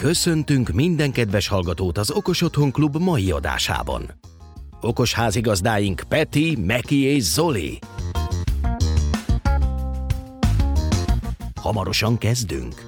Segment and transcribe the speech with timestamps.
[0.00, 4.10] Köszöntünk minden kedves hallgatót az Okos Otthon Klub mai adásában.
[4.80, 7.78] Okos házigazdáink Peti, Meki és Zoli.
[11.54, 12.84] Hamarosan kezdünk.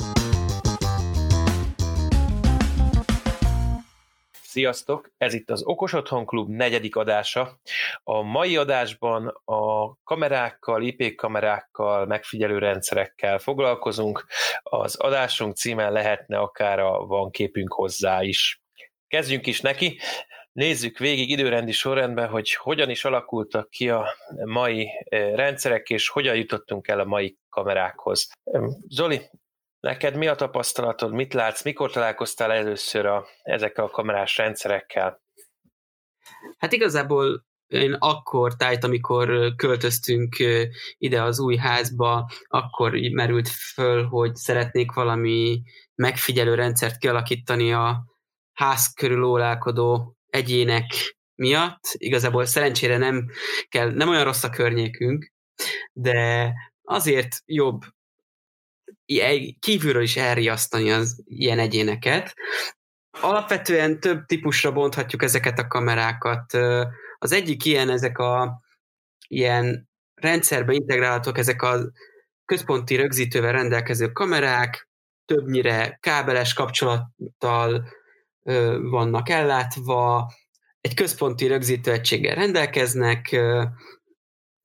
[4.53, 5.11] Sziasztok!
[5.17, 7.61] Ez itt az Okos Otthon Klub negyedik adása.
[8.03, 14.27] A mai adásban a kamerákkal, IP kamerákkal, megfigyelő rendszerekkel foglalkozunk.
[14.63, 18.63] Az adásunk címe lehetne akár a van képünk hozzá is.
[19.07, 19.99] Kezdjünk is neki.
[20.53, 24.07] Nézzük végig időrendi sorrendben, hogy hogyan is alakultak ki a
[24.45, 28.31] mai eh, rendszerek, és hogyan jutottunk el a mai kamerákhoz.
[28.89, 29.21] Zoli,
[29.83, 35.23] Neked mi a tapasztalatod, mit látsz, mikor találkoztál először a, ezekkel a kamerás rendszerekkel?
[36.59, 40.37] Hát igazából én akkor tájt, amikor költöztünk
[40.99, 45.63] ide az új házba, akkor merült föl, hogy szeretnék valami
[45.95, 48.05] megfigyelő rendszert kialakítani a
[48.53, 50.87] ház körül ólálkodó egyének
[51.35, 51.81] miatt.
[51.93, 53.31] Igazából szerencsére nem
[53.69, 55.33] kell, nem olyan rossz a környékünk,
[55.93, 57.81] de azért jobb
[59.61, 62.35] kívülről is elriasztani az ilyen egyéneket.
[63.21, 66.53] Alapvetően több típusra bonthatjuk ezeket a kamerákat.
[67.19, 68.61] Az egyik ilyen ezek a
[69.29, 71.91] ilyen rendszerbe integrálhatók ezek a
[72.45, 74.89] központi rögzítővel rendelkező kamerák,
[75.25, 77.89] többnyire kábeles kapcsolattal
[78.81, 80.33] vannak ellátva,
[80.81, 83.37] egy központi rögzítőegységgel rendelkeznek,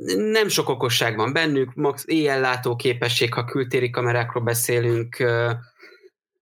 [0.05, 5.17] nem sok okosság van bennük, max éjjellátó képesség, ha kültéri kamerákról beszélünk,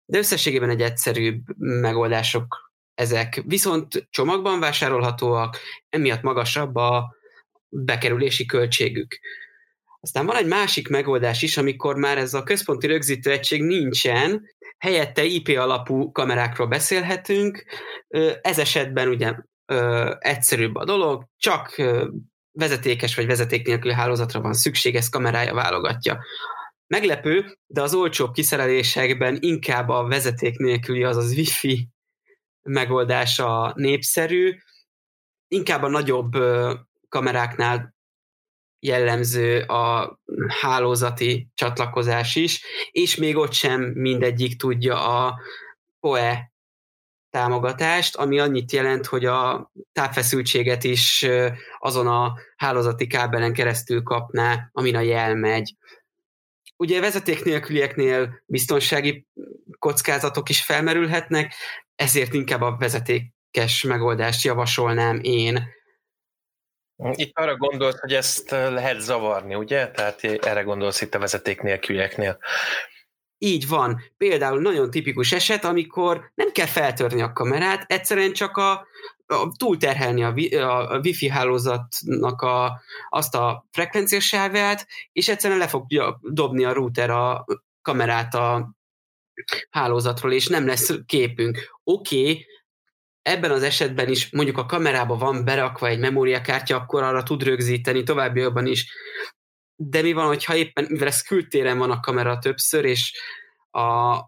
[0.06, 3.42] de összességében egy egyszerűbb megoldások ezek.
[3.46, 5.58] Viszont csomagban vásárolhatóak,
[5.90, 7.16] emiatt magasabb a
[7.70, 9.20] bekerülési költségük.
[10.00, 14.46] Aztán van egy másik megoldás is, amikor már ez a központi rögzítő egység nincsen,
[14.78, 17.66] helyette IP alapú kamerákról beszélhetünk.
[18.42, 19.34] Ez esetben ugye
[20.20, 21.82] egyszerűbb a dolog, csak
[22.56, 26.24] vezetékes vagy vezeték nélküli hálózatra van szükség, ez kamerája válogatja.
[26.88, 31.90] Meglepő, de az olcsóbb kiszerelésekben inkább a vezeték nélküli, azaz wifi
[32.62, 34.58] megoldása népszerű,
[35.48, 36.32] inkább a nagyobb
[37.10, 37.96] kameráknál
[38.80, 45.40] jellemző a hálózati csatlakozás is, és még ott sem mindegyik tudja a
[46.00, 46.54] PoE
[47.36, 51.26] támogatást, ami annyit jelent, hogy a tápfeszültséget is
[51.80, 55.76] azon a hálózati kábelen keresztül kapná, amin a jel megy.
[56.78, 59.26] Ugye vezeték nélkülieknél biztonsági
[59.80, 61.54] kockázatok is felmerülhetnek,
[61.96, 65.68] ezért inkább a vezetékes megoldást javasolnám én.
[67.12, 69.92] Itt arra gondolsz, hogy ezt lehet zavarni, ugye?
[69.92, 72.38] Tehát erre gondolsz itt a vezeték nélkülieknél.
[73.46, 74.02] Így van.
[74.18, 78.72] Például nagyon tipikus eset, amikor nem kell feltörni a kamerát, egyszerűen csak a,
[79.26, 86.20] a túlterhelni a, wi, a, wifi hálózatnak a, azt a frekvenciasávát, és egyszerűen le fogja
[86.22, 87.46] dobni a router a
[87.82, 88.76] kamerát a
[89.70, 91.58] hálózatról, és nem lesz képünk.
[91.84, 92.46] Oké, okay,
[93.22, 98.04] ebben az esetben is mondjuk a kamerába van berakva egy memóriakártya, akkor arra tud rögzíteni
[98.04, 98.94] továbbiakban is
[99.76, 103.20] de mi van, hogyha éppen, mivel ez kültéren van a kamera többször, és
[103.72, 104.20] a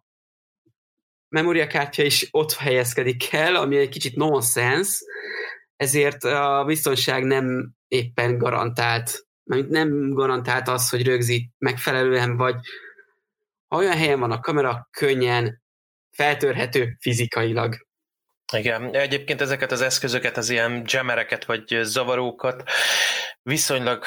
[1.30, 5.06] memóriakártya is ott helyezkedik el, ami egy kicsit nonsense,
[5.76, 9.26] ezért a biztonság nem éppen garantált.
[9.68, 12.56] Nem garantált az, hogy rögzít megfelelően, vagy
[13.68, 15.62] ha olyan helyen van a kamera, könnyen
[16.12, 17.87] feltörhető fizikailag.
[18.54, 22.64] Igen, egyébként ezeket az eszközöket, az ilyen jammereket vagy zavarókat
[23.42, 24.04] viszonylag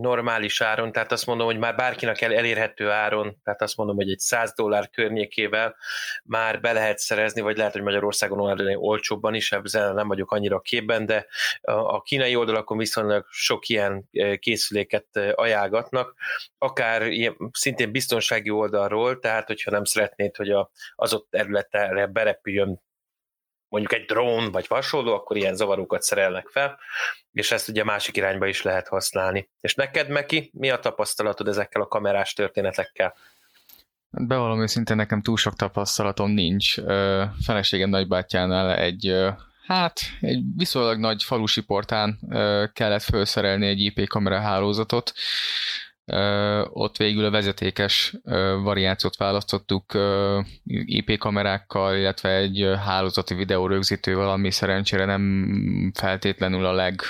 [0.00, 4.10] normális áron, tehát azt mondom, hogy már bárkinek el elérhető áron, tehát azt mondom, hogy
[4.10, 5.76] egy 100 dollár környékével
[6.24, 11.06] már be lehet szerezni, vagy lehet, hogy Magyarországon olcsóbban is, ebben nem vagyok annyira képben,
[11.06, 11.26] de
[11.62, 16.14] a kínai oldalakon viszonylag sok ilyen e, készüléket e, ajánlgatnak,
[16.58, 20.50] akár ilyen, szintén biztonsági oldalról, tehát hogyha nem szeretnéd, hogy
[20.94, 22.82] az ott területre berepüljön
[23.74, 26.78] mondjuk egy drón vagy hasonló, akkor ilyen zavarókat szerelnek fel,
[27.32, 29.48] és ezt ugye másik irányba is lehet használni.
[29.60, 33.14] És neked, Meki, mi a tapasztalatod ezekkel a kamerás történetekkel?
[34.10, 36.74] Bevallom őszintén, nekem túl sok tapasztalatom nincs.
[37.44, 39.14] Feleségem nagybátyánál egy
[39.66, 42.18] hát egy viszonylag nagy falusi portán
[42.72, 45.12] kellett felszerelni egy IP kamera hálózatot,
[46.72, 48.16] ott végül a vezetékes
[48.62, 49.92] variációt választottuk
[50.84, 57.00] IP kamerákkal, illetve egy hálózati videó rögzítővel, ami szerencsére nem feltétlenül a leg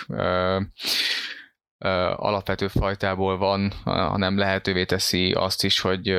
[2.17, 6.17] alapvető fajtából van, hanem lehetővé teszi azt is, hogy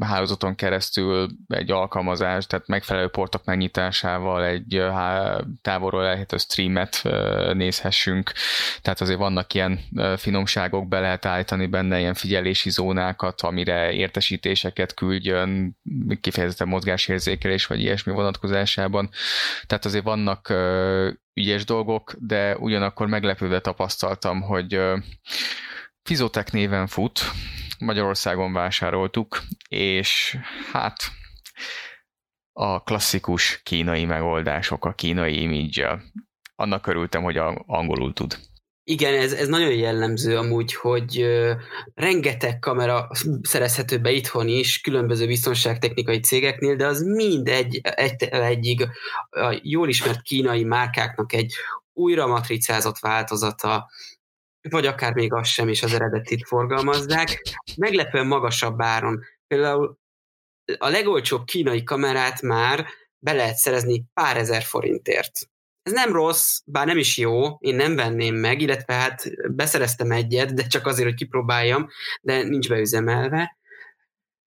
[0.00, 4.82] hálózaton keresztül egy alkalmazás, tehát megfelelő portok megnyitásával egy
[5.62, 7.02] távolról elhető streamet
[7.52, 8.32] nézhessünk.
[8.82, 9.80] Tehát azért vannak ilyen
[10.16, 15.76] finomságok, be lehet állítani benne ilyen figyelési zónákat, amire értesítéseket küldjön,
[16.20, 19.10] kifejezetten mozgásérzékelés vagy ilyesmi vonatkozásában.
[19.66, 20.52] Tehát azért vannak
[21.38, 24.80] ügyes dolgok, de ugyanakkor meglepődve tapasztaltam, hogy
[26.02, 27.20] Fizotek néven fut,
[27.78, 30.38] Magyarországon vásároltuk, és
[30.72, 30.96] hát
[32.52, 36.02] a klasszikus kínai megoldások, a kínai image
[36.54, 37.36] Annak örültem, hogy
[37.66, 38.38] angolul tud.
[38.90, 41.50] Igen, ez, ez nagyon jellemző amúgy, hogy uh,
[41.94, 43.08] rengeteg kamera
[43.42, 48.82] szerezhető be itthon is, különböző biztonságtechnikai cégeknél, de az mind egy, egy, egyig
[49.30, 51.54] a jól ismert kínai márkáknak egy
[51.92, 53.90] újra matricázott változata,
[54.70, 57.42] vagy akár még az sem, és az eredetit forgalmazzák,
[57.76, 59.20] meglepően magasabb áron.
[59.46, 59.98] Például
[60.78, 62.86] a legolcsóbb kínai kamerát már
[63.18, 65.48] be lehet szerezni pár ezer forintért.
[65.88, 69.22] Ez nem rossz, bár nem is jó, én nem venném meg, illetve hát
[69.54, 71.88] beszereztem egyet, de csak azért, hogy kipróbáljam,
[72.22, 73.56] de nincs beüzemelve.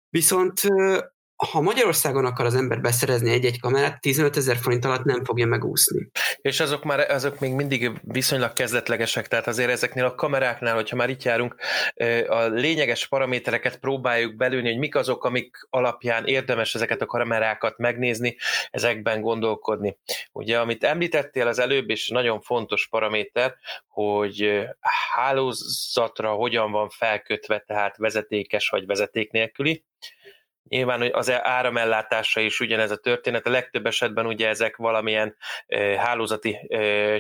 [0.10, 0.62] Viszont
[1.50, 6.10] ha Magyarországon akar az ember beszerezni egy-egy kamerát, 15 ezer forint alatt nem fogja megúszni.
[6.42, 11.10] És azok már azok még mindig viszonylag kezdetlegesek, tehát azért ezeknél a kameráknál, hogyha már
[11.10, 11.56] itt járunk,
[12.28, 18.38] a lényeges paramétereket próbáljuk belülni, hogy mik azok, amik alapján érdemes ezeket a kamerákat megnézni,
[18.72, 19.98] ezekben gondolkodni.
[20.32, 23.56] Ugye, amit említettél az előbb, és nagyon fontos paraméter,
[23.88, 24.68] hogy
[25.16, 29.84] hálózatra hogyan van felkötve, tehát vezetékes vagy vezeték nélküli,
[30.72, 33.48] Nyilván hogy az áramellátása is ugyanez a történet.
[33.48, 35.36] A legtöbb esetben ugye ezek valamilyen
[35.98, 36.70] hálózati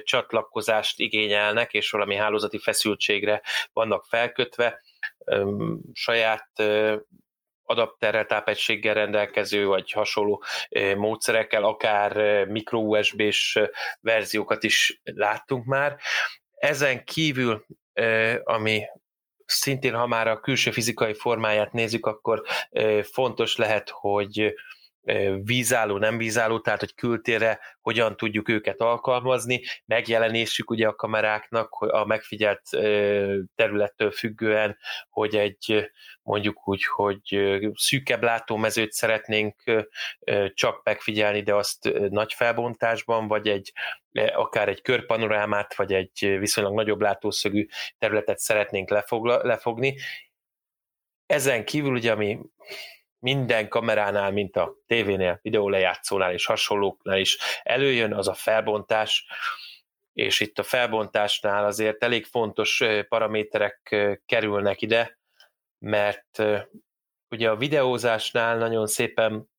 [0.03, 3.41] csatlakozást igényelnek, és valami hálózati feszültségre
[3.73, 4.81] vannak felkötve.
[5.93, 6.49] Saját
[7.63, 10.43] adapterrel, tápegységgel rendelkező, vagy hasonló
[10.95, 13.59] módszerekkel, akár mikro USB-s
[13.99, 15.97] verziókat is láttunk már.
[16.55, 17.65] Ezen kívül,
[18.43, 18.83] ami
[19.51, 22.43] szintén, ha már a külső fizikai formáját nézzük, akkor
[23.01, 24.53] fontos lehet, hogy
[25.43, 32.05] vízálló, nem vízálló, tehát hogy kültérre hogyan tudjuk őket alkalmazni, megjelenésük ugye a kameráknak a
[32.05, 32.61] megfigyelt
[33.55, 34.77] területtől függően,
[35.09, 39.85] hogy egy mondjuk úgy, hogy szűkebb látómezőt szeretnénk
[40.53, 43.71] csak megfigyelni, de azt nagy felbontásban, vagy egy
[44.33, 47.67] akár egy körpanorámát, vagy egy viszonylag nagyobb látószögű
[47.97, 49.97] területet szeretnénk lefogla, lefogni.
[51.25, 52.39] Ezen kívül ugye, ami
[53.21, 59.25] minden kameránál, mint a tévénél, videólejátszónál és hasonlóknál is előjön, az a felbontás,
[60.13, 63.95] és itt a felbontásnál azért elég fontos paraméterek
[64.25, 65.19] kerülnek ide,
[65.79, 66.43] mert
[67.29, 69.49] ugye a videózásnál nagyon szépen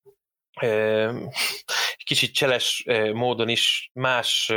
[2.05, 4.53] kicsit cseles módon is más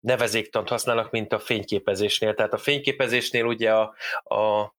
[0.00, 2.34] nevezéktant használnak, mint a fényképezésnél.
[2.34, 3.94] Tehát a fényképezésnél ugye a,
[4.34, 4.74] a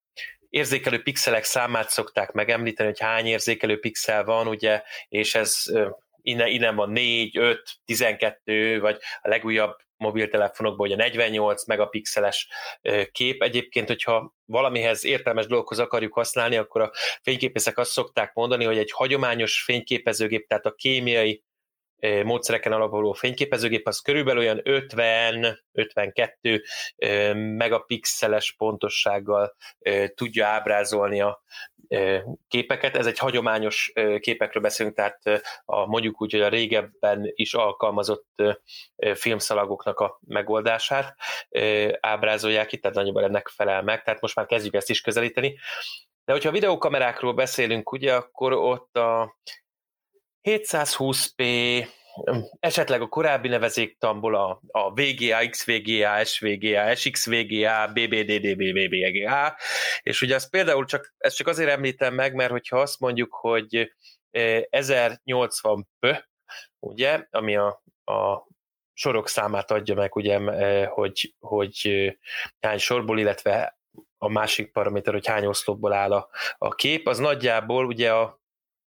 [0.51, 5.63] érzékelő pixelek számát szokták megemlíteni, hogy hány érzékelő pixel van, ugye, és ez
[6.21, 12.47] innen, innen van 4, 5, 12, vagy a legújabb mobiltelefonokban ugye 48 megapixeles
[13.11, 13.41] kép.
[13.41, 18.91] Egyébként, hogyha valamihez értelmes dolgokhoz akarjuk használni, akkor a fényképészek azt szokták mondani, hogy egy
[18.91, 21.43] hagyományos fényképezőgép, tehát a kémiai
[22.23, 26.61] módszereken alapuló fényképezőgép, az körülbelül olyan 50-52
[27.57, 29.55] megapixeles pontossággal
[30.15, 31.43] tudja ábrázolni a
[32.47, 32.95] képeket.
[32.95, 35.21] Ez egy hagyományos képekről beszélünk, tehát
[35.65, 38.43] a, mondjuk úgy, hogy a régebben is alkalmazott
[39.13, 41.15] filmszalagoknak a megoldását
[41.99, 45.57] ábrázolják itt, tehát nagyjából ennek felel meg, tehát most már kezdjük ezt is közelíteni.
[46.25, 49.37] De hogyha videókamerákról beszélünk, ugye, akkor ott a
[50.43, 51.87] 720p,
[52.59, 59.57] esetleg a korábbi nevezéktamból a, a VGA, XVGA, SVGA, SXVGA, BBDD, BBVGA,
[60.01, 63.93] és ugye azt például csak, ezt csak azért említem meg, mert hogyha azt mondjuk, hogy
[64.31, 66.23] 1080p,
[66.79, 68.47] ugye, ami a, a
[68.93, 70.39] sorok számát adja meg, ugye,
[70.85, 71.89] hogy, hogy
[72.59, 73.79] hány sorból, illetve
[74.17, 78.40] a másik paraméter, hogy hány oszlopból áll a, a kép, az nagyjából ugye a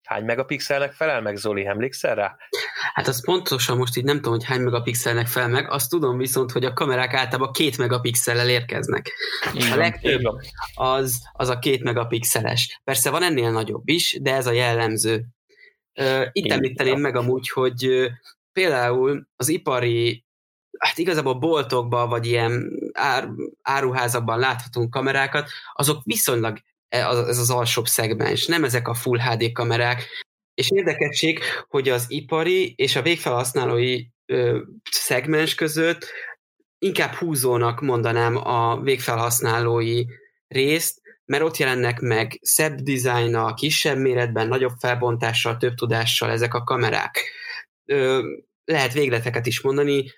[0.03, 1.65] Hány megapixelnek felel meg, Zoli?
[1.65, 2.37] Emlékszel rá?
[2.93, 6.51] Hát az pontosan most így nem tudom, hogy hány megapixelnek fel meg, azt tudom viszont,
[6.51, 9.11] hogy a kamerák általában két megapixellel érkeznek.
[9.53, 10.21] Igen, a legtöbb
[10.73, 12.81] az, az a két megapixeles.
[12.83, 15.25] Persze van ennél nagyobb is, de ez a jellemző.
[16.31, 16.57] Itt Igen.
[16.57, 18.09] említeném meg amúgy, hogy
[18.53, 20.25] például az ipari
[20.79, 23.29] hát igazából boltokban, vagy ilyen ár,
[23.61, 26.59] áruházakban láthatunk kamerákat, azok viszonylag
[26.93, 30.07] ez az alsóbb szegmens, nem ezek a Full HD kamerák.
[30.53, 34.59] És érdekesség, hogy az ipari és a végfelhasználói ö,
[34.91, 36.05] szegmens között
[36.77, 40.05] inkább húzónak mondanám a végfelhasználói
[40.47, 46.63] részt, mert ott jelennek meg szebb dizájnnal, kisebb méretben, nagyobb felbontással, több tudással ezek a
[46.63, 47.31] kamerák.
[48.65, 50.11] Lehet végleteket is mondani,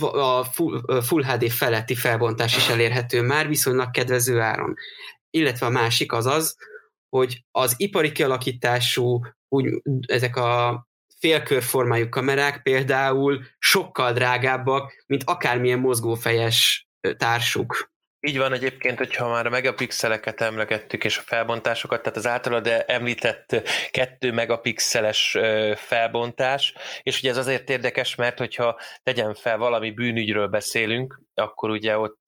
[0.00, 4.76] a full, full HD feletti felbontás is elérhető már viszonylag kedvező áron.
[5.34, 6.56] Illetve a másik az az,
[7.08, 10.86] hogy az ipari kialakítású úgy, ezek a
[11.18, 17.92] félkörformájú kamerák például sokkal drágábbak, mint akármilyen mozgófejes társuk.
[18.26, 23.62] Így van egyébként, hogyha már a megapixeleket emlegettük, és a felbontásokat, tehát az általad említett
[23.90, 25.36] 2 megapixeles
[25.76, 31.98] felbontás, és ugye ez azért érdekes, mert hogyha tegyen fel valami bűnügyről beszélünk, akkor ugye
[31.98, 32.22] ott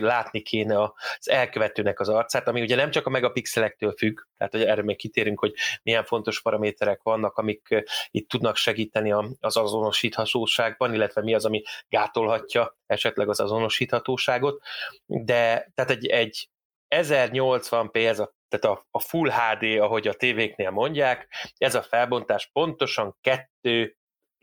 [0.00, 4.62] látni kéne az elkövetőnek az arcát, ami ugye nem csak a megapixelektől függ, tehát hogy
[4.62, 11.22] erre még kitérünk, hogy milyen fontos paraméterek vannak, amik itt tudnak segíteni az azonosíthatóságban, illetve
[11.22, 14.62] mi az, ami gátolhatja esetleg az azonosíthatóságot,
[15.06, 16.48] de tehát egy, egy
[16.88, 22.50] 1080p, ez a, tehát a, a Full HD, ahogy a tévéknél mondják, ez a felbontás
[22.52, 23.96] pontosan kettő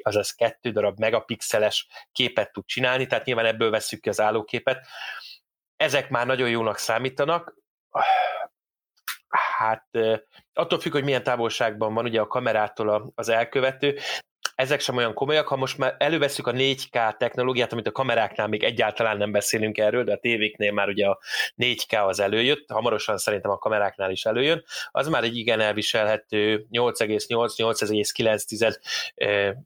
[0.03, 4.88] azaz kettő darab megapixeles képet tud csinálni, tehát nyilván ebből veszük ki az állóképet.
[5.75, 7.55] Ezek már nagyon jónak számítanak,
[9.58, 9.88] hát
[10.53, 13.98] attól függ, hogy milyen távolságban van ugye a kamerától az elkövető,
[14.55, 18.63] ezek sem olyan komolyak, ha most már előveszük a 4K technológiát, amit a kameráknál még
[18.63, 21.20] egyáltalán nem beszélünk erről, de a tévéknél már ugye a
[21.58, 29.62] 4K az előjött, hamarosan szerintem a kameráknál is előjön, az már egy igen elviselhető 8,8-8,9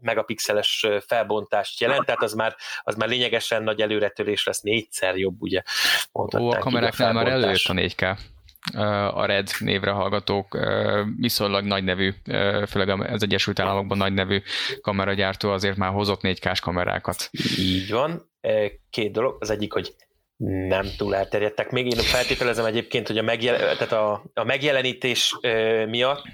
[0.00, 5.62] megapixeles felbontást jelent, tehát az már, az már lényegesen nagy előretörés lesz, négyszer jobb, ugye.
[6.12, 8.18] Ó, a kameráknál már előjött a 4K
[9.14, 10.58] a Red névre hallgatók,
[11.16, 12.12] viszonylag nagy nevű,
[12.68, 14.42] főleg az Egyesült Államokban nagy nevű
[14.80, 17.30] kameragyártó azért már hozott 4K-s kamerákat.
[17.58, 18.30] Így van.
[18.90, 19.36] Két dolog.
[19.38, 19.94] Az egyik, hogy
[20.44, 21.70] nem túl elterjedtek.
[21.70, 25.36] Még én feltételezem egyébként, hogy a, megjel, tehát a, a megjelenítés
[25.88, 26.24] miatt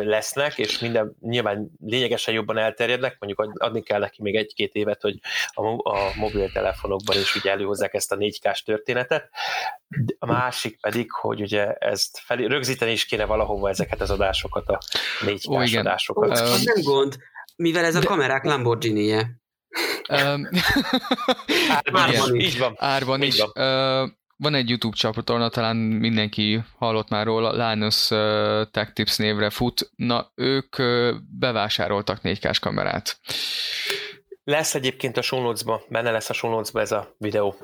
[0.00, 5.18] lesznek, és minden nyilván lényegesen jobban elterjednek, mondjuk adni kell neki még egy-két évet, hogy
[5.48, 9.30] a, a mobiltelefonokban is ugye előhozzák ezt a 4K-s történetet.
[10.18, 14.78] A másik pedig, hogy ugye ezt fel, rögzíteni is kéne valahova ezeket az adásokat, a
[15.20, 16.38] 4K-s adásokat.
[16.38, 17.16] Ó, az nem gond,
[17.56, 19.41] mivel ez a kamerák Lamborghini-je.
[21.68, 22.46] Árban is.
[22.46, 22.74] Így van.
[22.76, 23.44] Árban is.
[23.52, 24.16] Van.
[24.36, 28.06] van egy YouTube csatorna, talán mindenki hallott már róla, Linus
[28.70, 29.90] Tech Tips névre fut.
[29.96, 30.76] Na, ők
[31.38, 33.20] bevásároltak 4K-s kamerát.
[34.44, 35.52] Lesz egyébként a show
[35.88, 37.54] benne lesz a show ez a videó.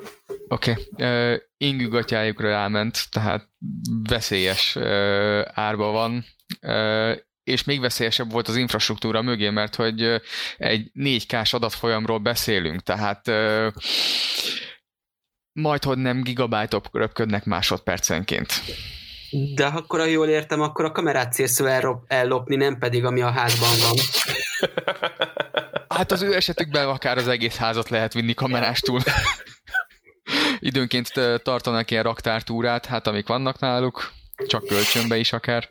[0.48, 0.70] Oké.
[0.70, 1.32] Okay.
[1.32, 3.48] Uh, Ingű gatyájukra ráment, tehát
[4.08, 6.24] veszélyes uh, árba van.
[6.62, 7.16] Uh,
[7.48, 10.20] és még veszélyesebb volt az infrastruktúra mögé, mert hogy
[10.56, 13.30] egy 4K-s adatfolyamról beszélünk, tehát
[15.52, 18.52] majd, hogy nem gigabájtok röpködnek másodpercenként.
[19.54, 21.66] De akkor, ha jól értem, akkor a kamerát célszó
[22.06, 23.96] ellopni, nem pedig ami a házban van.
[25.88, 29.02] Hát az ő esetükben akár az egész házat lehet vinni kamerástól.
[30.58, 31.12] Időnként
[31.42, 34.12] tartanak ilyen raktártúrát, hát amik vannak náluk,
[34.46, 35.68] csak kölcsönbe is akár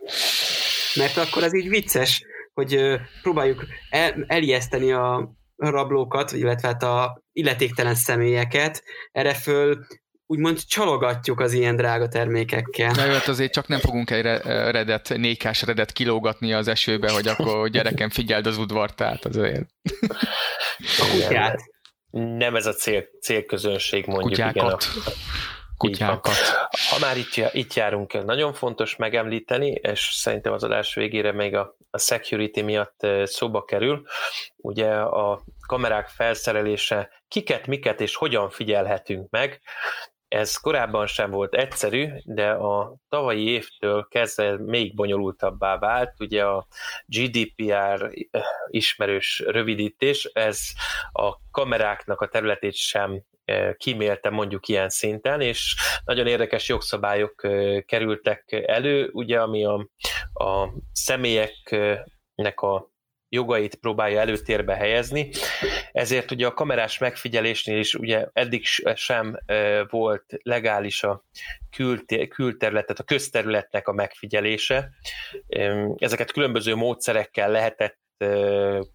[0.94, 2.22] mert akkor az így vicces,
[2.54, 9.86] hogy próbáljuk el, elijeszteni a rablókat, illetve hát a illetéktelen személyeket, erre föl
[10.30, 12.90] úgymond csalogatjuk az ilyen drága termékekkel.
[12.90, 17.28] Na jó, hát azért csak nem fogunk egy redet, nékás redet kilógatni az esőbe, hogy
[17.28, 19.68] akkor gyerekem figyeld az udvart, tehát azért.
[20.98, 21.60] A kutyát.
[22.10, 24.28] Nem ez a cél, célközönség mondjuk.
[24.28, 24.88] Kutyákat.
[24.96, 25.10] Igen, a,
[25.78, 26.34] kutyákat.
[26.90, 31.76] Ha már itt, itt járunk, nagyon fontos megemlíteni, és szerintem az adás végére még a,
[31.90, 34.02] a security miatt szóba kerül,
[34.56, 39.60] ugye a kamerák felszerelése, kiket, miket és hogyan figyelhetünk meg,
[40.28, 46.20] ez korábban sem volt egyszerű, de a tavalyi évtől kezdve még bonyolultabbá vált.
[46.20, 46.66] Ugye a
[47.06, 48.12] GDPR
[48.66, 50.60] ismerős rövidítés, ez
[51.12, 53.22] a kameráknak a területét sem
[53.76, 57.34] kímélte mondjuk ilyen szinten, és nagyon érdekes jogszabályok
[57.86, 59.88] kerültek elő, ugye, ami a,
[60.32, 62.90] a személyeknek a
[63.28, 65.30] jogait próbálja előtérbe helyezni.
[65.92, 68.64] Ezért ugye a kamerás megfigyelésnél is ugye eddig
[68.94, 69.38] sem
[69.88, 71.24] volt legális a
[72.28, 74.90] külterületet, a közterületnek a megfigyelése.
[75.96, 77.98] Ezeket különböző módszerekkel lehetett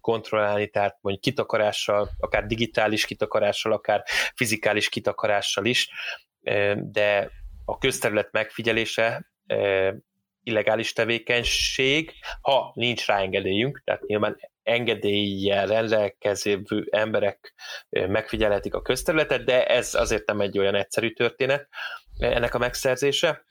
[0.00, 4.02] kontrollálni, tehát mondjuk kitakarással, akár digitális kitakarással, akár
[4.34, 5.88] fizikális kitakarással is,
[6.74, 7.30] de
[7.64, 9.32] a közterület megfigyelése
[10.42, 17.54] illegális tevékenység, ha nincs rá engedélyünk, tehát nyilván engedéllyel rendelkező emberek
[17.88, 21.68] megfigyelhetik a közterületet, de ez azért nem egy olyan egyszerű történet
[22.18, 23.44] ennek a megszerzése.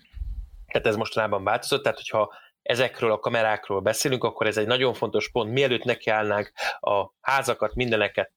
[0.67, 2.33] Tehát ez mostanában változott, tehát hogyha
[2.63, 5.51] ezekről a kamerákról beszélünk, akkor ez egy nagyon fontos pont.
[5.51, 8.31] Mielőtt nekiállnánk a házakat, mindeneket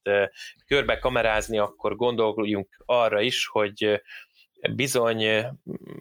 [0.67, 4.03] körbe kamerázni, akkor gondoljunk arra is, hogy
[4.75, 5.47] bizony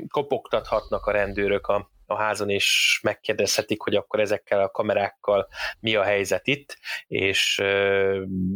[0.07, 5.47] kopogtathatnak a rendőrök a, a házon, és megkérdezhetik, hogy akkor ezekkel a kamerákkal
[5.79, 6.77] mi a helyzet itt,
[7.07, 7.61] és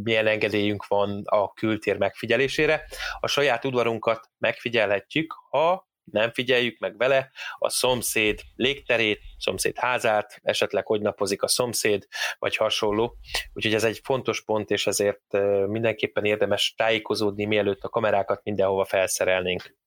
[0.04, 2.86] milyen engedélyünk van a kültér megfigyelésére.
[3.20, 10.86] A saját udvarunkat megfigyelhetjük, ha nem figyeljük meg vele a szomszéd légterét, szomszéd házát, esetleg
[10.86, 12.08] hogy napozik a szomszéd,
[12.40, 13.18] vagy hasonló.
[13.54, 15.38] Úgyhogy ez egy fontos pont, és ezért
[15.68, 19.78] mindenképpen érdemes tájékozódni, mielőtt a kamerákat mindenhova felszerelnénk.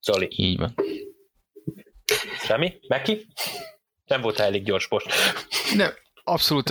[0.00, 0.28] Zoli.
[0.30, 0.74] Így van.
[2.40, 2.78] Semmi?
[2.88, 3.26] Meki?
[4.04, 5.06] Nem volt elég gyors most.
[5.74, 5.92] Nem,
[6.24, 6.70] Abszolút,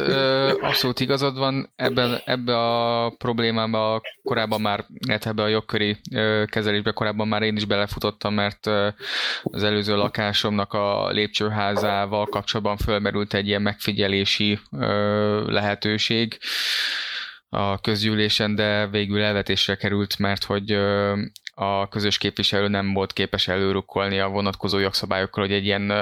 [0.62, 1.72] abszolút igazad van.
[1.76, 5.98] Ebben, ebbe a problémába korábban már, illetve ebbe a jogköri
[6.46, 8.66] kezelésbe korábban már én is belefutottam, mert
[9.44, 14.60] az előző lakásomnak a lépcsőházával kapcsolatban fölmerült egy ilyen megfigyelési
[15.46, 16.38] lehetőség
[17.50, 20.72] a közgyűlésen, de végül elvetésre került, mert hogy
[21.54, 25.94] a közös képviselő nem volt képes előrukkolni a vonatkozó jogszabályokkal, hogy egy ilyen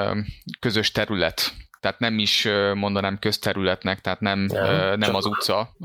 [0.59, 5.75] közös terület tehát nem is mondanám közterületnek, tehát nem, nem, nem az utca,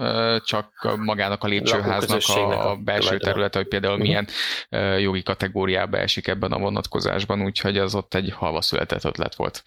[0.44, 4.08] csak magának a lépcsőháznak a, a belső területe, hogy például uh-huh.
[4.08, 4.28] milyen
[5.00, 9.62] jogi kategóriába esik ebben a vonatkozásban, úgyhogy az ott egy halva született ötlet volt.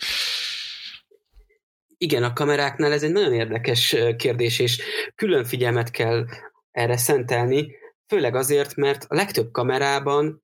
[1.98, 4.82] Igen, a kameráknál ez egy nagyon érdekes kérdés, és
[5.16, 6.26] külön figyelmet kell
[6.72, 7.76] erre szentelni,
[8.08, 10.44] főleg azért, mert a legtöbb kamerában,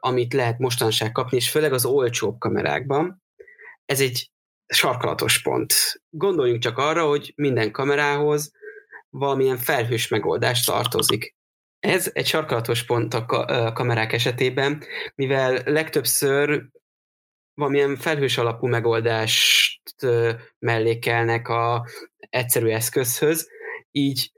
[0.00, 3.22] amit lehet mostanság kapni, és főleg az olcsóbb kamerákban,
[3.84, 4.30] ez egy
[4.74, 5.74] sarkalatos pont.
[6.10, 8.52] Gondoljunk csak arra, hogy minden kamerához
[9.10, 11.36] valamilyen felhős megoldás tartozik.
[11.78, 14.84] Ez egy sarkalatos pont a kamerák esetében,
[15.14, 16.66] mivel legtöbbször
[17.54, 19.94] valamilyen felhős alapú megoldást
[20.58, 23.48] mellékelnek a egyszerű eszközhöz,
[23.90, 24.32] így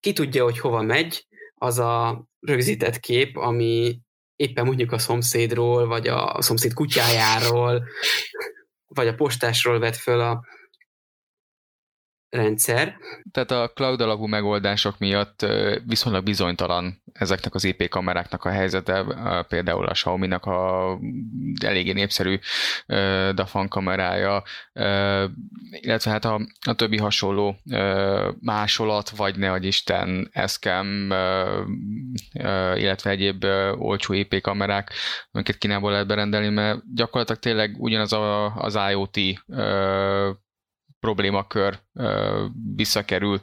[0.00, 4.00] ki tudja, hogy hova megy az a rögzített kép, ami
[4.36, 7.84] éppen mondjuk a szomszédról, vagy a szomszéd kutyájáról,
[8.86, 10.44] vagy a postásról vett föl a
[12.36, 12.96] rendszer.
[13.30, 15.46] Tehát a cloud alapú megoldások miatt
[15.86, 19.04] viszonylag bizonytalan ezeknek az IP kameráknak a helyzete,
[19.48, 20.98] például a Xiaomi-nak a
[21.64, 22.38] eléggé népszerű
[23.34, 24.42] DAFAN kamerája,
[25.70, 27.56] illetve hát a, a többi hasonló
[28.40, 31.12] másolat, vagy ne Isten Eszkem,
[32.74, 33.44] illetve egyéb
[33.78, 34.90] olcsó IP kamerák,
[35.30, 39.18] amiket Kínából lehet berendelni, mert gyakorlatilag tényleg ugyanaz a, az IoT
[41.06, 41.78] problémakör
[42.74, 43.40] visszakerül.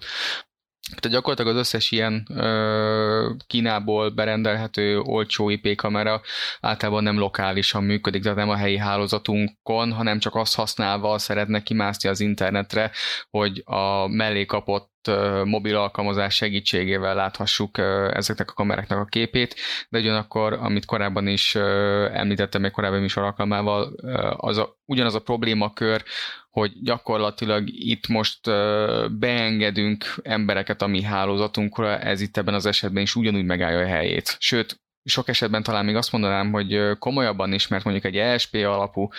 [0.96, 6.22] Tehát gyakorlatilag az összes ilyen ö, Kínából berendelhető olcsó IP kamera
[6.60, 12.10] általában nem lokálisan működik, tehát nem a helyi hálózatunkon, hanem csak azt használva szeretne kimászni
[12.10, 12.92] az internetre,
[13.30, 14.93] hogy a mellé kapott
[15.44, 17.78] mobil alkalmazás segítségével láthassuk
[18.14, 19.56] ezeknek a kameráknak a képét,
[19.90, 21.56] de ugyanakkor, amit korábban is
[22.14, 23.94] említettem még korábban is alkalmával,
[24.38, 26.04] az a, ugyanaz a problémakör,
[26.50, 28.40] hogy gyakorlatilag itt most
[29.20, 34.36] beengedünk embereket a mi hálózatunkra, ez itt ebben az esetben is ugyanúgy megállja a helyét.
[34.40, 39.10] Sőt, sok esetben talán még azt mondanám, hogy komolyabban is, mert mondjuk egy ESP alapú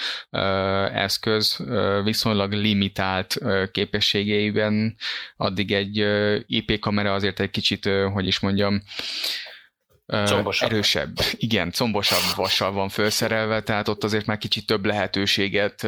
[0.93, 1.65] eszköz
[2.05, 3.39] viszonylag limitált
[3.73, 4.97] képességeiben,
[5.37, 5.97] addig egy
[6.47, 8.83] IP kamera azért egy kicsit, hogy is mondjam,
[10.07, 10.71] Combosabb.
[10.71, 11.13] erősebb.
[11.33, 15.87] Igen, combosabb vassal van felszerelve, tehát ott azért már kicsit több lehetőséget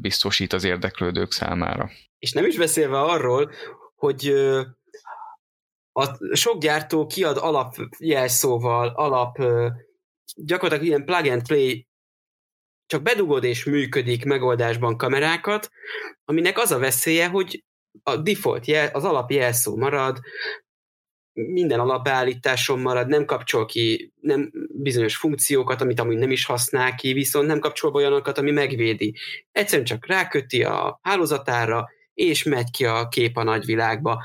[0.00, 1.90] biztosít az érdeklődők számára.
[2.18, 3.50] És nem is beszélve arról,
[3.96, 4.34] hogy
[5.92, 9.38] a sok gyártó kiad alapjelszóval, alap
[10.36, 11.88] gyakorlatilag ilyen plug and play
[12.86, 15.70] csak bedugod és működik megoldásban kamerákat,
[16.24, 17.64] aminek az a veszélye, hogy
[18.02, 20.18] a default jel, az alapjelszó marad,
[21.32, 27.12] minden alapbeállításon marad, nem kapcsol ki nem bizonyos funkciókat, amit amúgy nem is használ ki,
[27.12, 29.14] viszont nem kapcsol olyanokat, ami megvédi.
[29.52, 34.24] Egyszerűen csak ráköti a hálózatára, és megy ki a kép a nagyvilágba.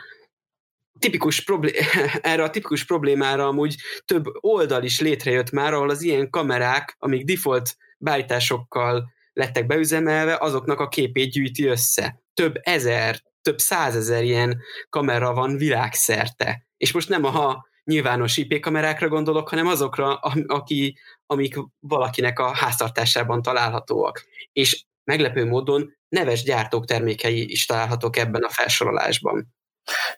[0.99, 1.77] Tipikus problé-
[2.21, 7.23] erre a tipikus problémára amúgy több oldal is létrejött már, ahol az ilyen kamerák, amik
[7.23, 12.21] default beállításokkal lettek beüzemelve, azoknak a képét gyűjti össze.
[12.34, 16.67] Több ezer, több százezer ilyen kamera van világszerte.
[16.77, 23.41] És most nem a nyilvános IP kamerákra gondolok, hanem azokra, aki, amik valakinek a háztartásában
[23.41, 24.25] találhatóak.
[24.53, 29.53] És meglepő módon neves gyártók termékei is találhatók ebben a felsorolásban.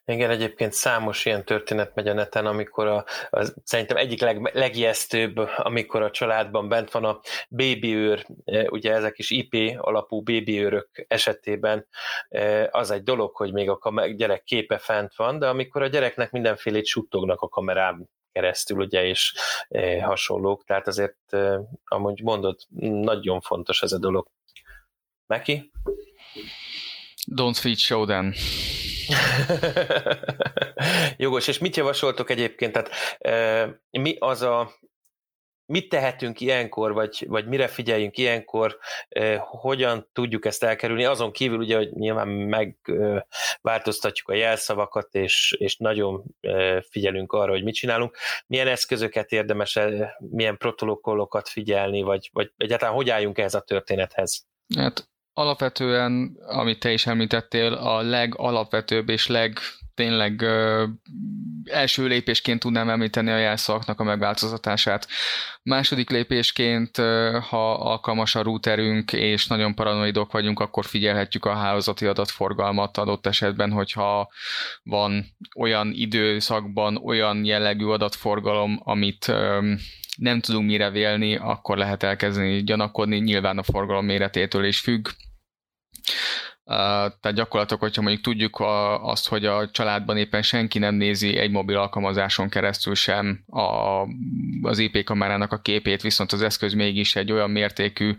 [0.06, 5.38] Igen, egyébként számos ilyen történet megy a neten, amikor a, a szerintem egyik leg, legijesztőbb,
[5.58, 11.88] amikor a családban bent van a bébiőr, e, ugye ezek is IP alapú bébiőrök esetében
[12.30, 16.32] e, az egy dolog, hogy még a gyerek képe fent van, de amikor a gyereknek
[16.32, 19.34] mindenfélét suttognak a kamerán keresztül, ugye, és
[19.69, 21.36] e, hasonlók, tehát azért,
[21.86, 24.27] amúgy mondod, nagyon fontos ez a dolog.
[25.25, 25.71] Meki?
[27.36, 28.34] Don't feed show them.
[31.17, 32.71] Jogos, és mit javasoltok egyébként?
[32.71, 32.89] Tehát
[33.91, 34.71] mi az a
[35.67, 38.77] mit tehetünk ilyenkor, vagy, vagy mire figyeljünk ilyenkor,
[39.39, 46.23] hogyan tudjuk ezt elkerülni, azon kívül ugye, hogy nyilván megváltoztatjuk a jelszavakat, és, és nagyon
[46.89, 48.17] figyelünk arra, hogy mit csinálunk,
[48.47, 49.79] milyen eszközöket érdemes,
[50.19, 54.45] milyen protokollokat figyelni, vagy, vagy egyáltalán hogy álljunk ehhez a történethez?
[54.75, 59.60] Hát alapvetően, amit te is említettél, a legalapvetőbb és leg
[59.93, 60.86] tényleg ö,
[61.63, 65.08] első lépésként tudnám említeni a jelszavaknak a megváltoztatását.
[65.63, 72.06] Második lépésként, ö, ha alkalmas a routerünk és nagyon paranoidok vagyunk, akkor figyelhetjük a hálózati
[72.06, 74.30] adatforgalmat adott esetben, hogyha
[74.84, 79.73] van olyan időszakban olyan jellegű adatforgalom, amit ö,
[80.17, 85.08] nem tudunk mire vélni, akkor lehet elkezdeni gyanakodni, nyilván a forgalom méretétől is függ.
[86.67, 88.63] Tehát gyakorlatilag, hogyha mondjuk tudjuk
[89.01, 94.01] azt, hogy a családban éppen senki nem nézi egy mobil alkalmazáson keresztül sem a,
[94.61, 98.15] az IP kamerának a képét, viszont az eszköz mégis egy olyan mértékű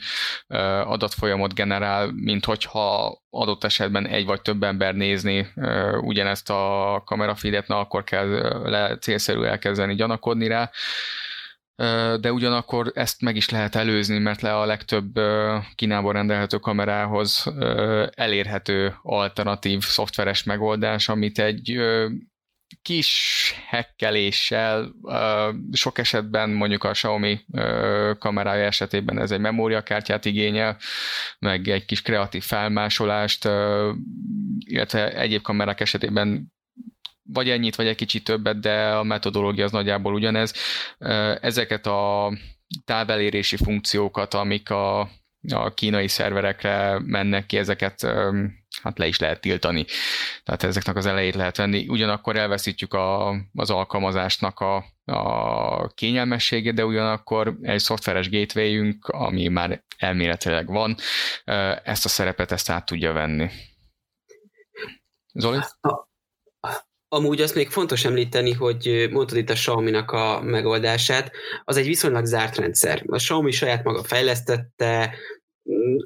[0.84, 5.46] adatfolyamot generál, mint hogyha adott esetben egy vagy több ember nézni
[6.00, 8.28] ugyanezt a kamerafeedet, na akkor kell
[8.64, 10.70] le célszerű elkezdeni gyanakodni rá
[12.20, 15.20] de ugyanakkor ezt meg is lehet előzni, mert le a legtöbb
[15.74, 17.52] Kínából rendelhető kamerához
[18.10, 21.80] elérhető alternatív szoftveres megoldás, amit egy
[22.82, 24.92] kis hekkeléssel,
[25.72, 27.40] sok esetben mondjuk a Xiaomi
[28.18, 30.76] kamerája esetében ez egy memóriakártyát igényel,
[31.38, 33.48] meg egy kis kreatív felmásolást,
[34.58, 36.56] illetve egyéb kamerák esetében
[37.32, 40.54] vagy ennyit, vagy egy kicsit többet, de a metodológia az nagyjából ugyanez.
[41.40, 42.32] Ezeket a
[42.84, 45.00] távelérési funkciókat, amik a,
[45.54, 48.06] a kínai szerverekre mennek ki, ezeket
[48.82, 49.84] hát le is lehet tiltani.
[50.44, 51.88] Tehát ezeknek az elejét lehet venni.
[51.88, 59.84] Ugyanakkor elveszítjük a, az alkalmazásnak a, a kényelmességét, de ugyanakkor egy szoftveres gatewayünk, ami már
[59.96, 60.96] elméletileg van,
[61.84, 63.50] ezt a szerepet ezt át tudja venni.
[65.32, 65.58] Zoli?
[67.10, 71.32] Amúgy azt még fontos említeni, hogy mondtad itt a Xiaomi-nak a megoldását,
[71.64, 73.02] az egy viszonylag zárt rendszer.
[73.06, 75.14] A Xiaomi saját maga fejlesztette,
[75.70, 75.96] mm,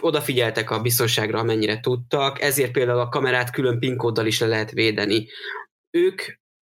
[0.00, 4.70] odafigyeltek a biztonságra, amennyire tudtak, ezért például a kamerát külön PIN kóddal is le lehet
[4.70, 5.26] védeni.
[5.90, 6.22] Ők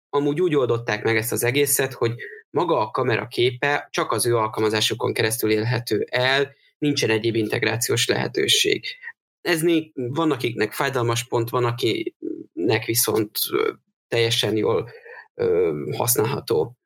[0.10, 2.16] amúgy úgy oldották meg ezt az egészet, hogy
[2.50, 8.86] maga a kamera képe csak az ő alkalmazásukon keresztül élhető el, nincsen egyéb integrációs lehetőség.
[9.42, 12.16] Ez még van, akiknek fájdalmas pont, van, aki
[12.66, 13.38] nek viszont
[14.08, 14.90] teljesen jól
[15.98, 16.78] használható.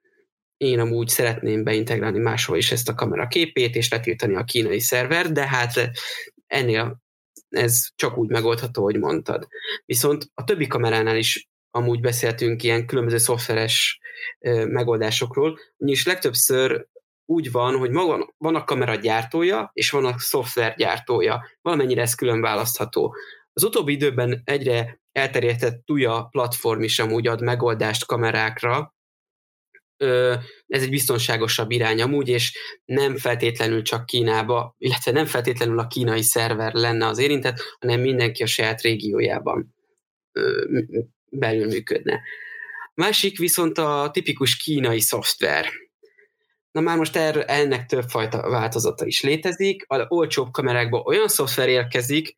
[0.58, 5.32] Én amúgy szeretném beintegrálni máshol is ezt a kamera képét, és letiltani a kínai szervert,
[5.32, 5.92] de hát
[6.48, 7.02] ennél
[7.50, 9.48] ez csak úgy megoldható, hogy mondtad.
[9.86, 14.00] Viszont a többi kameránál is amúgy beszéltünk ilyen különböző szoftveres
[14.68, 16.88] megoldásokról, ugyanis legtöbbször
[17.26, 21.50] úgy van, hogy maga van a kamera gyártója, és van a szoftver gyártója.
[21.62, 23.16] Valamennyire ez külön választható.
[23.58, 28.96] Az utóbbi időben egyre elterjedtett Tuya platform is amúgy ad megoldást kamerákra,
[30.68, 36.22] ez egy biztonságosabb irány amúgy, és nem feltétlenül csak Kínába, illetve nem feltétlenül a kínai
[36.22, 39.76] szerver lenne az érintett, hanem mindenki a saját régiójában
[41.30, 42.22] belül működne.
[42.94, 45.70] Másik viszont a tipikus kínai szoftver.
[46.72, 49.86] Na már most erre, ennek többfajta változata is létezik.
[49.88, 52.36] A olcsóbb kamerákban olyan szoftver érkezik,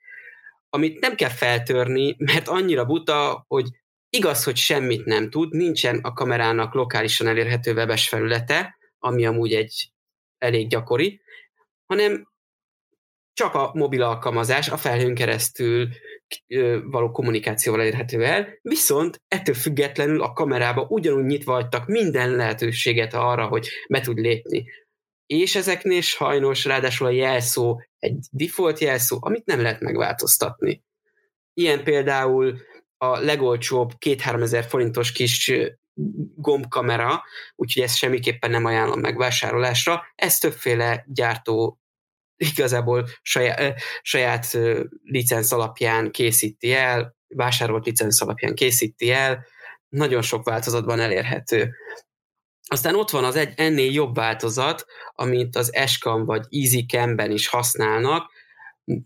[0.70, 3.68] amit nem kell feltörni, mert annyira buta, hogy
[4.10, 9.92] igaz, hogy semmit nem tud, nincsen a kamerának lokálisan elérhető webes felülete, ami amúgy egy
[10.38, 11.22] elég gyakori,
[11.86, 12.28] hanem
[13.34, 15.88] csak a mobil alkalmazás a felhőn keresztül
[16.84, 23.48] való kommunikációval érhető el, viszont ettől függetlenül a kamerába ugyanúgy nyitva hagytak minden lehetőséget arra,
[23.48, 24.66] hogy be tud lépni.
[25.34, 30.84] És ezeknél sajnos ráadásul a jelszó egy default jelszó, amit nem lehet megváltoztatni.
[31.54, 32.58] Ilyen például
[32.98, 35.52] a legolcsóbb 2-3 ezer forintos kis
[36.36, 37.24] gombkamera,
[37.56, 40.04] úgyhogy ezt semmiképpen nem ajánlom megvásárolásra.
[40.16, 41.80] Ez többféle gyártó
[42.36, 44.58] igazából saját, saját
[45.04, 49.46] licenc alapján készíti el, vásárolt licenc alapján készíti el,
[49.90, 51.76] nagyon sok változatban elérhető.
[52.72, 58.32] Aztán ott van az egy ennél jobb változat, amit az Escam vagy EasyCam-ben is használnak.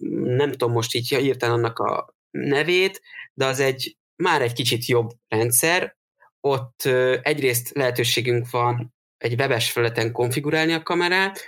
[0.10, 3.02] Nem tudom most így írtani annak a nevét,
[3.34, 5.96] de az egy már egy kicsit jobb rendszer.
[6.40, 6.84] Ott
[7.22, 11.46] egyrészt lehetőségünk van egy webes felületen konfigurálni a kamerát,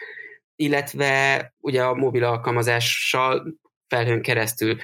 [0.56, 4.78] illetve ugye a mobil alkalmazással felhőn keresztül.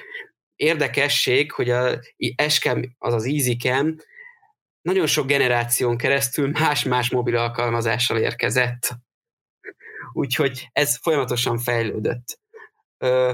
[0.56, 2.00] Érdekesség, hogy a
[2.34, 3.96] Escam, az az EasyCam
[4.82, 8.96] nagyon sok generáción keresztül más-más mobil alkalmazással érkezett.
[10.12, 12.40] Úgyhogy ez folyamatosan fejlődött.
[12.98, 13.32] Ö,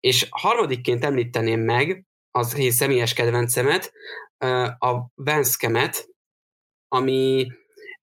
[0.00, 3.92] és harmadikként említeném meg az én személyes kedvencemet,
[4.78, 6.08] a Vanscamet,
[6.88, 7.52] ami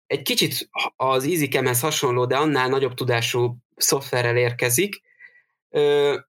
[0.07, 5.01] egy kicsit az EasyCam-hez hasonló, de annál nagyobb tudású szoftverrel érkezik.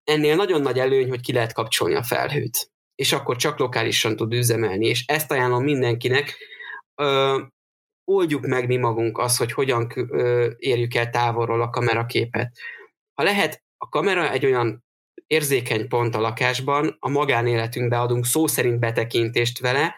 [0.05, 2.70] Ennél nagyon nagy előny, hogy ki lehet kapcsolni a felhőt
[3.01, 6.37] és akkor csak lokálisan tud üzemelni, és ezt ajánlom mindenkinek,
[6.95, 7.39] ö,
[8.05, 12.59] oldjuk meg mi magunk azt, hogy hogyan ö, érjük el távolról a kameraképet.
[13.15, 14.85] Ha lehet, a kamera egy olyan
[15.27, 19.97] érzékeny pont a lakásban, a magánéletünkbe adunk szó szerint betekintést vele,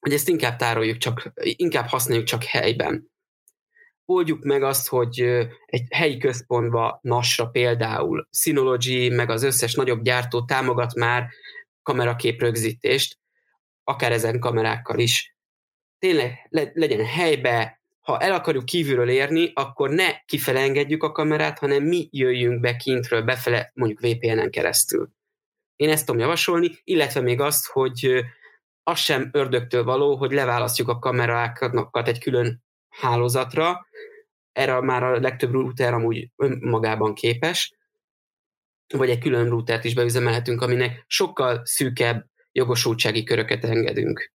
[0.00, 3.10] hogy ezt inkább tároljuk csak, inkább használjuk csak helyben.
[4.04, 5.20] Oldjuk meg azt, hogy
[5.66, 11.28] egy helyi központba, Nasra például, Synology, meg az összes nagyobb gyártó támogat már
[11.84, 13.18] kamerakép rögzítést,
[13.84, 15.36] akár ezen kamerákkal is.
[15.98, 21.58] Tényleg le, legyen helybe, ha el akarjuk kívülről érni, akkor ne kifele engedjük a kamerát,
[21.58, 25.10] hanem mi jöjjünk be kintről, befele, mondjuk VPN-en keresztül.
[25.76, 28.24] Én ezt tudom javasolni, illetve még azt, hogy
[28.82, 33.86] az sem ördögtől való, hogy leválasztjuk a kamerákat egy külön hálózatra,
[34.52, 37.74] erre már a legtöbb router amúgy önmagában képes,
[38.88, 44.32] vagy egy külön routert is beüzemelhetünk, aminek sokkal szűkebb jogosultsági köröket engedünk.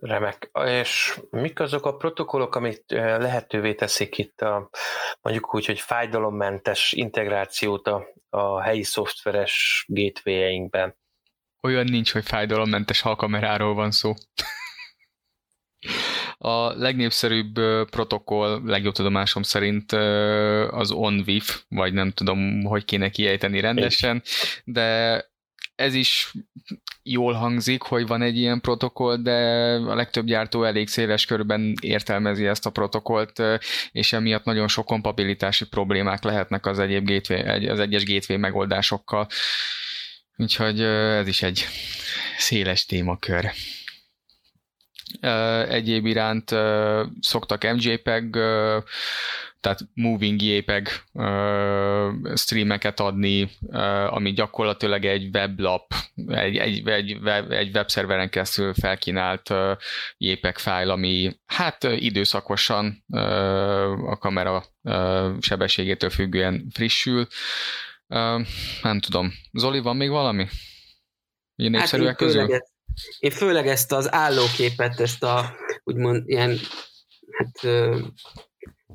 [0.00, 0.50] Remek.
[0.64, 4.70] És mik azok a protokollok, amik lehetővé teszik itt a
[5.20, 10.96] mondjuk úgy, hogy fájdalommentes integrációt a, a helyi szoftveres gateway-einkben?
[11.62, 14.14] Olyan nincs, hogy fájdalommentes halkameráról van szó.
[16.38, 17.54] A legnépszerűbb
[17.90, 19.92] protokoll, legjobb tudomásom szerint
[20.70, 24.22] az OnVIF, vagy nem tudom, hogy kéne kiejteni rendesen,
[24.64, 25.24] de
[25.74, 26.32] ez is
[27.02, 29.32] jól hangzik, hogy van egy ilyen protokoll, de
[29.74, 33.42] a legtöbb gyártó elég széles körben értelmezi ezt a protokollt,
[33.92, 39.26] és emiatt nagyon sok kompatibilitási problémák lehetnek az egyéb gateway, az egyes gateway megoldásokkal.
[40.36, 41.64] Úgyhogy ez is egy
[42.36, 43.50] széles témakör.
[45.68, 46.54] Egyéb iránt
[47.20, 48.30] szoktak MJPEG,
[49.60, 50.88] tehát moving JPEG
[52.34, 53.50] streameket adni,
[54.08, 55.94] ami gyakorlatilag egy weblap,
[56.26, 59.54] egy, egy, egy, web, egy webszerveren keresztül felkínált
[60.16, 63.04] JPEG fájl, ami hát időszakosan
[64.06, 64.64] a kamera
[65.40, 67.26] sebességétől függően frissül.
[68.82, 69.32] Nem tudom.
[69.52, 70.46] Zoli, van még valami?
[71.56, 72.60] Ilyen hát népszerűek közül?
[73.18, 76.58] Én főleg ezt az állóképet, ezt a úgymond ilyen
[77.30, 77.60] hát,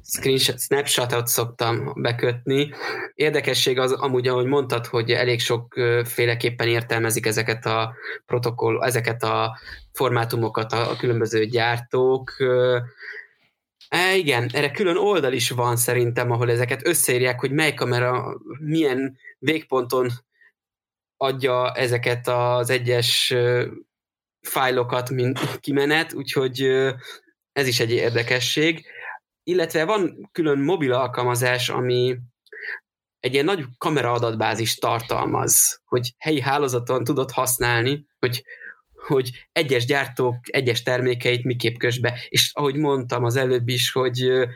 [0.04, 2.74] screenshot, snapshotot szoktam bekötni.
[3.14, 7.94] Érdekesség az amúgy, ahogy mondtad, hogy elég sok féleképpen értelmezik ezeket a
[8.26, 9.58] protokoll, ezeket a
[9.92, 12.36] formátumokat a, a különböző gyártók.
[13.88, 19.18] E, igen, erre külön oldal is van szerintem, ahol ezeket összeírják, hogy mely kamera milyen
[19.40, 20.10] végponton
[21.18, 23.34] adja ezeket az egyes
[24.48, 26.62] fájlokat, mint kimenet, úgyhogy
[27.52, 28.86] ez is egy érdekesség.
[29.44, 32.18] Illetve van külön mobil alkalmazás, ami
[33.20, 38.44] egy ilyen nagy kamera adatbázis tartalmaz, hogy helyi hálózaton tudod használni, hogy,
[38.94, 42.20] hogy egyes gyártók egyes termékeit miképp kös be.
[42.30, 44.48] És ahogy mondtam az előbb is, hogy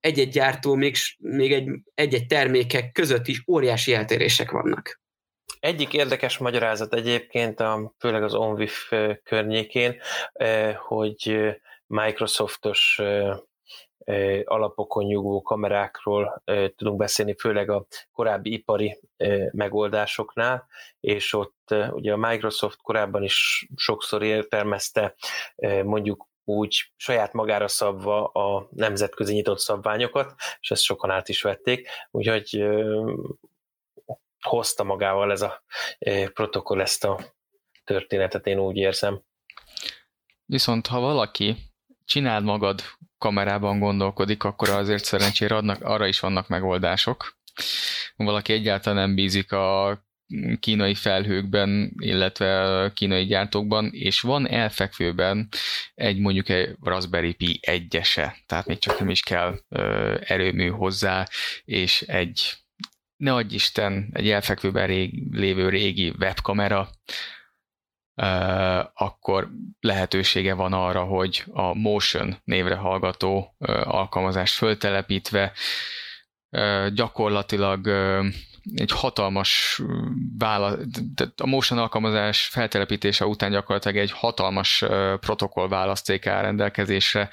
[0.00, 5.00] egy-egy gyártó még, még egy, egy-egy termékek között is óriási eltérések vannak.
[5.64, 9.96] Egyik érdekes magyarázat egyébként, a, főleg az OnVIF környékén,
[10.76, 11.36] hogy
[11.86, 13.00] Microsoftos
[14.44, 16.42] alapokon nyugvó kamerákról
[16.76, 19.00] tudunk beszélni, főleg a korábbi ipari
[19.50, 20.66] megoldásoknál,
[21.00, 25.14] és ott ugye a Microsoft korábban is sokszor értelmezte
[25.84, 31.88] mondjuk úgy saját magára szabva a nemzetközi nyitott szabványokat, és ezt sokan át is vették,
[32.10, 32.64] úgyhogy
[34.44, 35.64] hozta magával ez a
[36.32, 37.20] protokoll ezt a
[37.84, 39.22] történetet, én úgy érzem.
[40.44, 41.56] Viszont ha valaki
[42.04, 42.82] csináld magad
[43.18, 47.38] kamerában gondolkodik, akkor azért szerencsére adnak, arra is vannak megoldások.
[48.16, 49.98] Valaki egyáltalán nem bízik a
[50.60, 55.48] kínai felhőkben, illetve kínai gyártókban, és van elfekvőben
[55.94, 59.58] egy mondjuk egy Raspberry Pi egyese, tehát még csak nem is kell
[60.20, 61.28] erőmű hozzá,
[61.64, 62.63] és egy
[63.24, 66.88] ne adj Isten, egy elfekvőben rég, lévő régi webkamera,
[68.94, 69.48] akkor
[69.80, 75.52] lehetősége van arra, hogy a Motion névre hallgató alkalmazást föltelepítve
[76.94, 77.88] gyakorlatilag
[78.74, 79.82] egy hatalmas
[80.38, 80.78] vála,
[81.36, 84.84] a Motion alkalmazás feltelepítése után gyakorlatilag egy hatalmas
[85.20, 87.30] protokoll választék áll rendelkezésre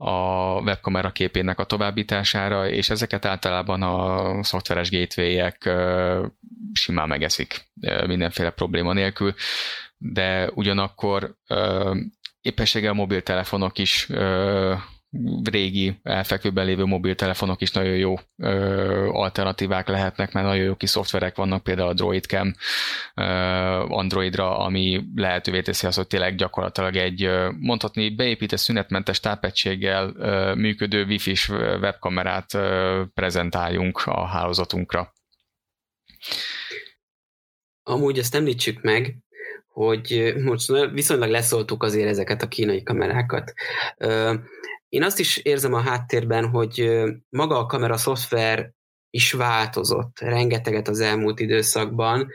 [0.00, 5.70] a webkamera képének a továbbítására, és ezeket általában a szoftveres gateway-ek
[6.72, 7.68] simán megeszik
[8.06, 9.34] mindenféle probléma nélkül,
[9.96, 11.36] de ugyanakkor
[12.40, 14.08] éppenséggel a mobiltelefonok is
[15.50, 21.36] régi elfekvőben lévő mobiltelefonok is nagyon jó ö, alternatívák lehetnek, mert nagyon jó kis szoftverek
[21.36, 22.54] vannak, például a DroidCam
[23.14, 23.22] ö,
[23.88, 31.04] Androidra, ami lehetővé teszi azt, hogy tényleg gyakorlatilag egy mondhatni beépített szünetmentes tápegységgel ö, működő
[31.04, 35.12] wifi-s webkamerát ö, prezentáljunk a hálózatunkra.
[37.82, 39.16] Amúgy ezt említsük meg,
[39.68, 43.52] hogy most viszonylag leszóltuk azért ezeket a kínai kamerákat.
[44.88, 48.72] Én azt is érzem a háttérben, hogy maga a kamera szoftver
[49.10, 52.30] is változott rengeteget az elmúlt időszakban.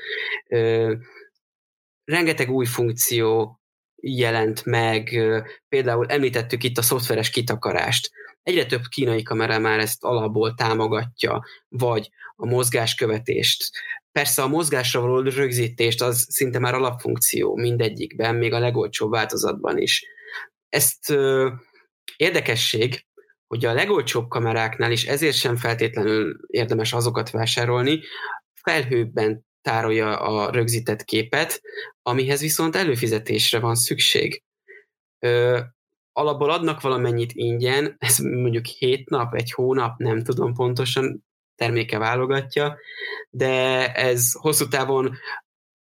[2.04, 3.60] Rengeteg új funkció
[3.96, 5.20] jelent meg,
[5.70, 8.12] például említettük itt a szoftveres kitakarást.
[8.44, 13.72] Egyre több kínai kamera már ezt alapból támogatja, vagy a mozgáskövetést.
[14.12, 20.06] Persze a mozgásra való rögzítést az szinte már alapfunkció mindegyikben, még a legolcsóbb változatban is.
[20.70, 21.13] Ezt
[22.16, 23.06] Érdekesség,
[23.48, 28.00] hogy a legolcsóbb kameráknál is ezért sem feltétlenül érdemes azokat vásárolni,
[28.54, 31.62] felhőben tárolja a rögzített képet,
[32.02, 34.44] amihez viszont előfizetésre van szükség.
[35.20, 35.60] Ö,
[36.12, 41.24] alapból adnak valamennyit ingyen, ez mondjuk hét nap, egy hónap, nem tudom pontosan,
[41.56, 42.78] terméke válogatja,
[43.30, 45.18] de ez hosszú távon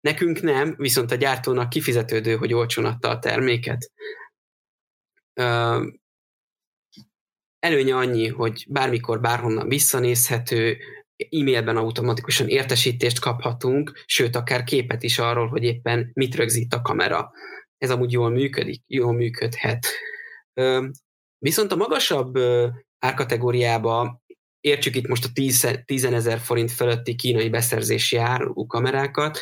[0.00, 3.90] nekünk nem, viszont a gyártónak kifizetődő, hogy olcsón adta a terméket.
[7.64, 10.78] Előnye annyi, hogy bármikor, bárhonnan visszanézhető,
[11.16, 17.32] e-mailben automatikusan értesítést kaphatunk, sőt, akár képet is arról, hogy éppen mit rögzít a kamera.
[17.78, 19.86] Ez amúgy jól működik, jól működhet.
[21.38, 22.38] Viszont a magasabb
[22.98, 24.22] árkategóriába
[24.60, 25.28] értsük itt most a
[25.84, 29.40] 10 ezer forint fölötti kínai beszerzési árú kamerákat,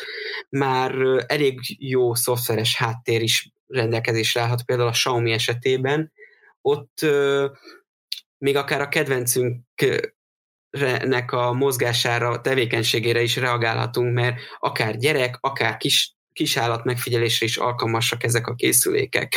[0.49, 0.95] már
[1.27, 6.11] elég jó szoftveres háttér is rendelkezésre állhat, például a Xiaomi esetében.
[6.61, 7.05] Ott
[8.43, 16.83] még akár a kedvencünknek a mozgására, tevékenységére is reagálhatunk, mert akár gyerek, akár kis, kisállat
[16.83, 19.35] megfigyelésre is alkalmasak ezek a készülékek.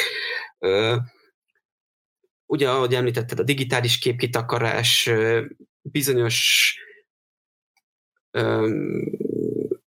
[2.47, 5.11] Ugye, ahogy említetted, a digitális képkitakarás
[5.83, 6.75] bizonyos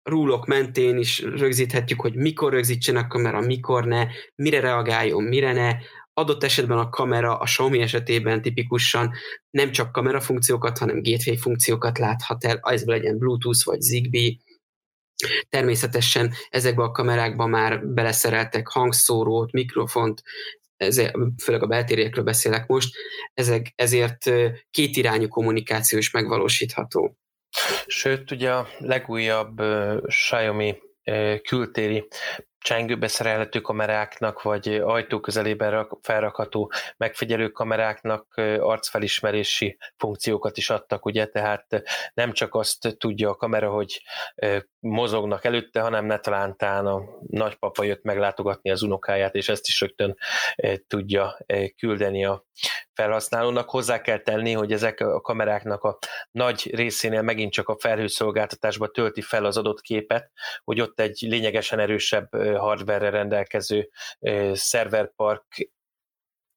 [0.02, 5.76] rúlok mentén is rögzíthetjük, hogy mikor rögzítsen a kamera, mikor ne, mire reagáljon, mire ne,
[6.14, 9.12] adott esetben a kamera a Xiaomi esetében tipikusan
[9.50, 14.36] nem csak kamera funkciókat, hanem gateway funkciókat láthat el, ez legyen Bluetooth vagy Zigbee.
[15.48, 20.22] Természetesen ezekben a kamerákban már beleszereltek hangszórót, mikrofont,
[20.76, 22.96] ezért, főleg a beltériekről beszélek most,
[23.34, 24.30] ezek, ezért
[24.70, 27.16] kétirányú kommunikáció is megvalósítható.
[27.86, 32.08] Sőt, ugye a legújabb uh, Xiaomi uh, kültéri
[32.64, 41.82] csengőbe szerelhető kameráknak, vagy ajtó közelében felrakható megfigyelő kameráknak arcfelismerési funkciókat is adtak, ugye, tehát
[42.14, 44.02] nem csak azt tudja a kamera, hogy
[44.80, 50.16] mozognak előtte, hanem ne talántán a nagypapa jött meglátogatni az unokáját, és ezt is rögtön
[50.86, 51.38] tudja
[51.76, 52.44] küldeni a
[52.94, 53.70] felhasználónak.
[53.70, 55.98] Hozzá kell tenni, hogy ezek a kameráknak a
[56.30, 60.30] nagy részénél megint csak a felhőszolgáltatásba tölti fel az adott képet,
[60.64, 63.90] hogy ott egy lényegesen erősebb hardware rendelkező
[64.52, 65.44] szerverpark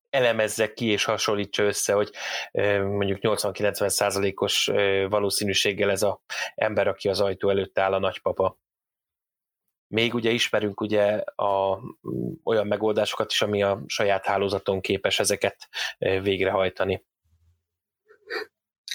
[0.09, 2.09] elemezze ki és hasonlítsa össze, hogy
[2.81, 4.65] mondjuk 80-90 százalékos
[5.09, 6.21] valószínűséggel ez a
[6.55, 8.57] ember, aki az ajtó előtt áll, a nagypapa.
[9.88, 11.03] Még ugye ismerünk ugye
[11.35, 11.79] a,
[12.43, 17.05] olyan megoldásokat is, ami a saját hálózaton képes ezeket végrehajtani.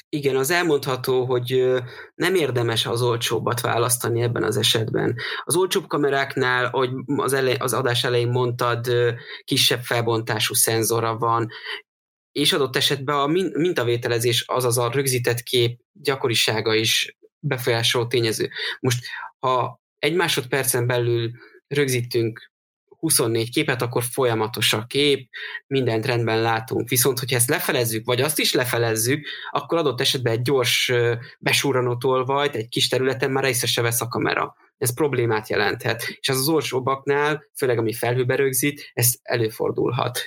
[0.09, 1.73] Igen, az elmondható, hogy
[2.15, 5.17] nem érdemes az olcsóbbat választani ebben az esetben.
[5.45, 8.87] Az olcsóbb kameráknál, ahogy az, elej, az adás elején mondtad,
[9.45, 11.49] kisebb felbontású szenzora van,
[12.33, 13.27] és adott esetben a
[13.59, 18.51] mintavételezés, azaz a rögzített kép gyakorisága is befolyásoló tényező.
[18.81, 19.05] Most,
[19.39, 21.31] ha egy másodpercen belül
[21.69, 22.51] rögzítünk
[22.99, 25.29] 24 képet, akkor folyamatos a kép,
[25.67, 26.89] mindent rendben látunk.
[26.89, 30.93] Viszont, hogyha ezt lefelezzük, vagy azt is lefelezzük, akkor adott esetben egy gyors
[31.39, 34.55] besúranó tolvajt egy kis területen már észre se vesz a kamera.
[34.79, 36.17] Ez problémát jelenthet.
[36.21, 40.21] És az az olcsóbbaknál, főleg ami felhőbe rögzít, ez előfordulhat.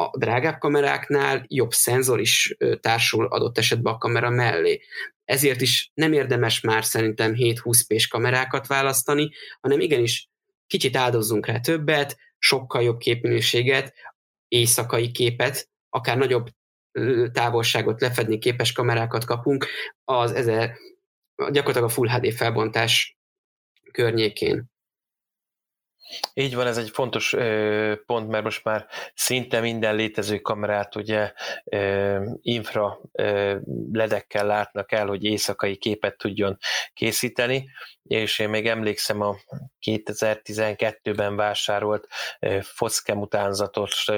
[0.00, 4.80] A drágább kameráknál jobb szenzor is társul adott esetben a kamera mellé.
[5.24, 9.30] Ezért is nem érdemes már szerintem 7-20 p kamerákat választani,
[9.60, 10.28] hanem igenis
[10.66, 13.94] kicsit áldozzunk rá többet, sokkal jobb képminőséget,
[14.48, 16.48] éjszakai képet, akár nagyobb
[17.32, 19.66] távolságot lefedni képes kamerákat kapunk
[20.04, 20.76] az ezer,
[21.36, 23.16] gyakorlatilag a Full HD felbontás
[23.92, 24.64] környékén.
[26.34, 31.32] Így van, ez egy fontos ö, pont, mert most már szinte minden létező kamerát ugye
[31.64, 33.56] ö, infra ö,
[33.92, 36.58] ledekkel látnak el, hogy éjszakai képet tudjon
[36.94, 37.68] készíteni,
[38.10, 39.36] és én még emlékszem a
[39.86, 42.06] 2012-ben vásárolt
[42.62, 44.08] Foszkem utánzatos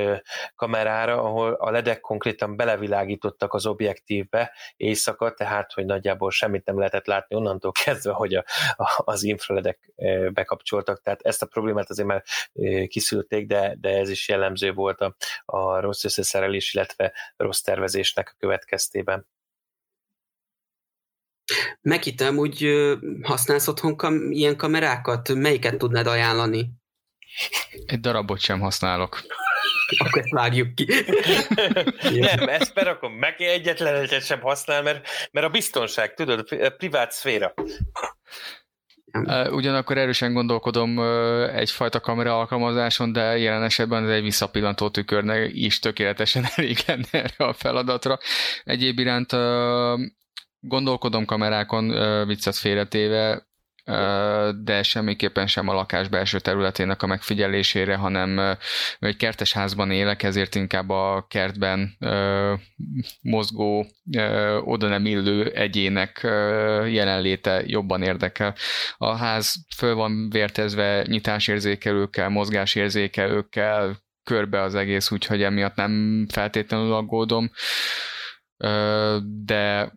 [0.55, 7.07] kamerára, ahol a ledek konkrétan belevilágítottak az objektívbe éjszaka, tehát hogy nagyjából semmit nem lehetett
[7.07, 8.45] látni onnantól kezdve, hogy a,
[8.76, 9.90] a, az infraledek
[10.32, 12.22] bekapcsoltak, tehát ezt a problémát azért már
[12.86, 15.14] kiszülték, de, de ez is jellemző volt a,
[15.45, 19.26] a rossz összeszerelés, illetve rossz tervezésnek a következtében.
[21.80, 22.66] Meki, te úgy
[23.22, 25.34] használsz otthon kam- ilyen kamerákat?
[25.34, 26.70] Melyiket tudnád ajánlani?
[27.86, 29.20] Egy darabot sem használok.
[29.98, 30.86] Akkor ezt vágjuk ki.
[32.18, 33.12] nem, ezt berakom.
[33.12, 37.55] Meg egyetlen egyet sem használ, mert, mert a biztonság, tudod, a privát szféra.
[39.50, 40.98] Ugyanakkor erősen gondolkodom
[41.55, 47.44] egyfajta kamera alkalmazáson, de jelen esetben ez egy visszapillantó tükörnek is tökéletesen elég lenne erre
[47.44, 48.18] a feladatra.
[48.64, 49.32] Egyéb iránt
[50.65, 51.89] Gondolkodom kamerákon,
[52.27, 53.47] viccet félretéve,
[54.63, 58.57] de semmiképpen sem a lakás belső területének a megfigyelésére, hanem
[58.99, 61.97] egy kertes házban élek, ezért inkább a kertben
[63.21, 63.87] mozgó,
[64.61, 66.21] oda nem illő egyének
[66.89, 68.55] jelenléte jobban érdekel.
[68.97, 77.51] A ház föl van vértezve nyitásérzékelőkkel, mozgásérzékelőkkel, körbe az egész, úgyhogy emiatt nem feltétlenül aggódom
[79.45, 79.93] de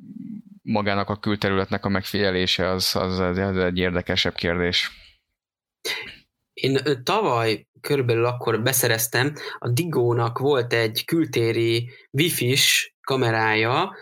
[0.66, 4.92] magának a külterületnek a megfigyelése az, az, az egy érdekesebb kérdés.
[6.54, 13.96] Én tavaly körülbelül akkor beszereztem, a Digónak volt egy kültéri wifi-s kamerája,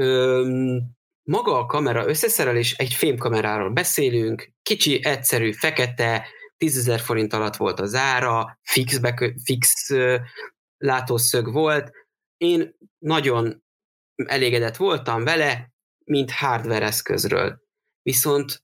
[0.00, 7.80] Öm, maga a kamera összeszerelés, egy fémkameráról beszélünk, kicsi, egyszerű, fekete, 10 forint alatt volt
[7.80, 9.90] az ára, fix, bekö, fix
[10.76, 11.90] látószög volt.
[12.36, 13.62] Én nagyon
[14.14, 15.72] elégedett voltam vele,
[16.08, 17.60] mint hardware eszközről.
[18.02, 18.62] Viszont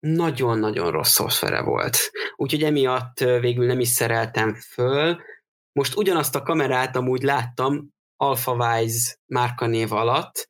[0.00, 2.10] nagyon-nagyon rossz szoftvere volt.
[2.36, 5.22] Úgyhogy emiatt végül nem is szereltem föl.
[5.72, 10.48] Most ugyanazt a kamerát amúgy láttam AlphaWise márkanév alatt.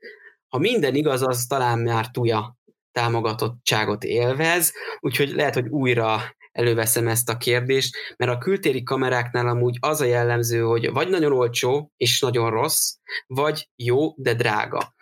[0.48, 2.56] Ha minden igaz, az talán már tuja
[2.92, 9.76] támogatottságot élvez, úgyhogy lehet, hogy újra előveszem ezt a kérdést, mert a kültéri kameráknál amúgy
[9.80, 12.94] az a jellemző, hogy vagy nagyon olcsó és nagyon rossz,
[13.26, 14.94] vagy jó, de drága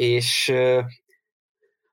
[0.00, 0.52] és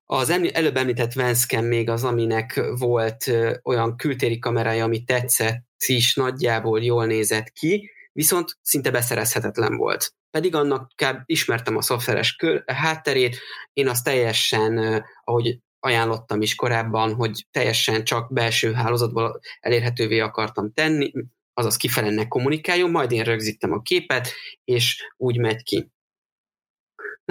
[0.06, 3.32] az előbb említett Vanscam még az, aminek volt
[3.64, 10.14] olyan kültéri kamerája, ami tetszett is, nagyjából jól nézett ki, viszont szinte beszerezhetetlen volt.
[10.32, 11.18] Pedig annak kb.
[11.26, 13.38] ismertem a szoftveres kör, hátterét,
[13.74, 21.12] én azt teljesen, ahogy ajánlottam is korábban, hogy teljesen csak belső hálózatból elérhetővé akartam tenni,
[21.54, 24.32] azaz kifele kommunikáljon, majd én rögzítem a képet,
[24.64, 25.92] és úgy megy ki.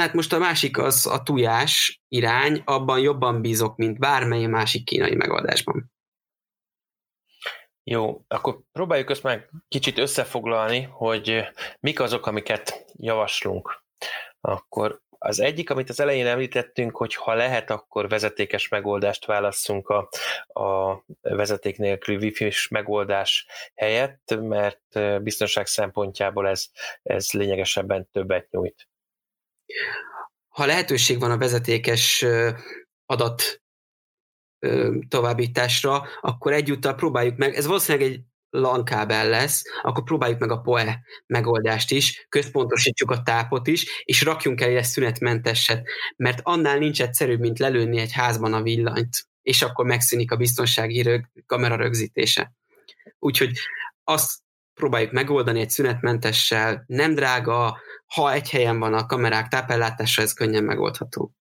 [0.00, 5.14] Hát most a másik az a tujás irány, abban jobban bízok, mint bármely másik kínai
[5.14, 5.92] megoldásban.
[7.84, 11.44] Jó, akkor próbáljuk ezt meg kicsit összefoglalni, hogy
[11.80, 13.84] mik azok, amiket javaslunk.
[14.40, 20.08] Akkor az egyik, amit az elején említettünk, hogy ha lehet, akkor vezetékes megoldást válasszunk a,
[20.46, 26.66] a vezeték nélküli wifi megoldás helyett, mert biztonság szempontjából ez,
[27.02, 28.88] ez lényegesebben többet nyújt.
[30.48, 32.24] Ha lehetőség van a vezetékes
[33.06, 33.62] adat
[35.08, 40.60] továbbításra, akkor egyúttal próbáljuk meg, ez valószínűleg egy LAN kábel lesz, akkor próbáljuk meg a
[40.60, 47.02] PoE megoldást is, központosítsuk a tápot is, és rakjunk el egy szünetmenteset, mert annál nincs
[47.02, 52.52] egyszerűbb, mint lelőni egy házban a villanyt, és akkor megszűnik a biztonsági rög, kamera rögzítése.
[53.18, 53.58] Úgyhogy
[54.04, 54.38] azt
[54.76, 57.78] próbáljuk megoldani egy szünetmentessel, nem drága,
[58.14, 61.32] ha egy helyen van a kamerák tápellátása, ez könnyen megoldható.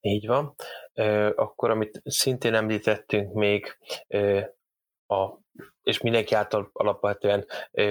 [0.00, 0.54] Így van.
[1.34, 3.76] Akkor, amit szintén említettünk még,
[5.06, 5.38] a,
[5.82, 7.46] és mindenki által alapvetően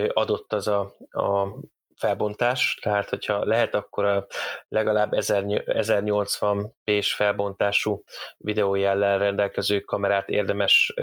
[0.08, 1.56] adott az a, a
[1.98, 4.26] felbontás, tehát hogyha lehet, akkor a
[4.68, 8.04] legalább 1080 p-s felbontású
[8.38, 10.94] videójellel rendelkező kamerát érdemes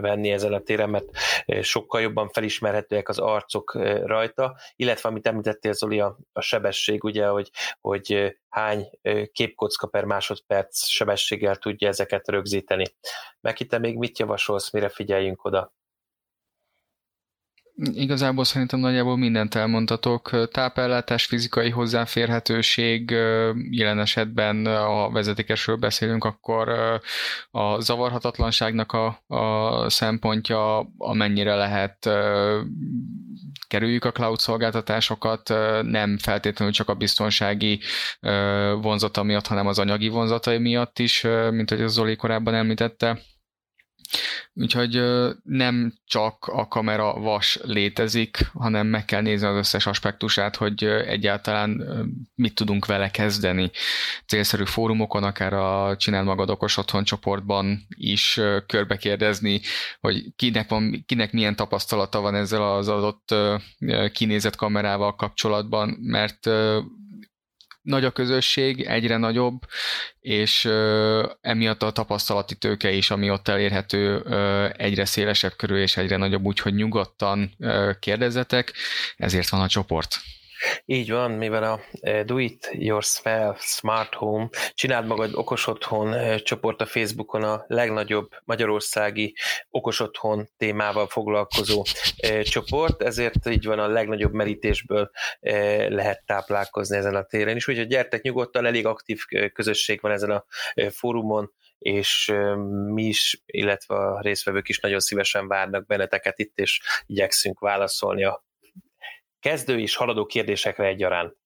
[0.00, 1.06] venni ezen a téren, mert
[1.60, 3.74] sokkal jobban felismerhetőek az arcok
[4.04, 8.90] rajta, illetve amit említettél Zoli, a, a sebesség, ugye, hogy, hogy hány
[9.32, 12.84] képkocka per másodperc sebességgel tudja ezeket rögzíteni.
[13.40, 15.72] Meghitte még mit javasolsz, mire figyeljünk oda?
[17.76, 20.48] Igazából szerintem nagyjából mindent elmondhatok.
[20.50, 23.10] Tápellátás, fizikai hozzáférhetőség,
[23.70, 26.68] jelen esetben a vezetékesről beszélünk, akkor
[27.50, 32.10] a zavarhatatlanságnak a, a szempontja, amennyire lehet
[33.68, 35.48] kerüljük a cloud szolgáltatásokat,
[35.82, 37.80] nem feltétlenül csak a biztonsági
[38.80, 43.18] vonzata miatt, hanem az anyagi vonzatai miatt is, mint hogy az Zoli korábban említette
[44.54, 45.02] Úgyhogy
[45.42, 51.82] nem csak a kamera vas létezik, hanem meg kell nézni az összes aspektusát, hogy egyáltalán
[52.34, 53.70] mit tudunk vele kezdeni.
[54.26, 59.60] Célszerű fórumokon, akár a Csinál magad okos otthon csoportban is körbe kérdezni,
[60.00, 63.34] hogy kinek, van, kinek milyen tapasztalata van ezzel az adott
[64.12, 66.50] kinézett kamerával kapcsolatban, mert
[67.90, 69.58] nagy a közösség, egyre nagyobb,
[70.20, 70.64] és
[71.40, 74.22] emiatt a tapasztalati tőke is, ami ott elérhető,
[74.76, 77.56] egyre szélesebb körül és egyre nagyobb, úgyhogy nyugodtan
[78.00, 78.72] kérdezzetek,
[79.16, 80.16] ezért van a csoport.
[80.84, 86.38] Így van, mivel a eh, Do It Yourself Smart Home, csináld magad okos otthon eh,
[86.38, 89.34] csoport a Facebookon a legnagyobb magyarországi
[89.70, 91.82] okos otthon témával foglalkozó
[92.16, 95.10] eh, csoport, ezért így van a legnagyobb merítésből
[95.88, 99.20] lehet táplálkozni ezen a téren is, úgyhogy gyertek nyugodtan, elég aktív
[99.52, 100.44] közösség van ezen a
[100.90, 102.32] fórumon, és
[102.92, 108.44] mi is, illetve a résztvevők is nagyon szívesen várnak benneteket itt, és igyekszünk válaszolni a
[109.40, 111.36] kezdő és haladó kérdésekre egyaránt.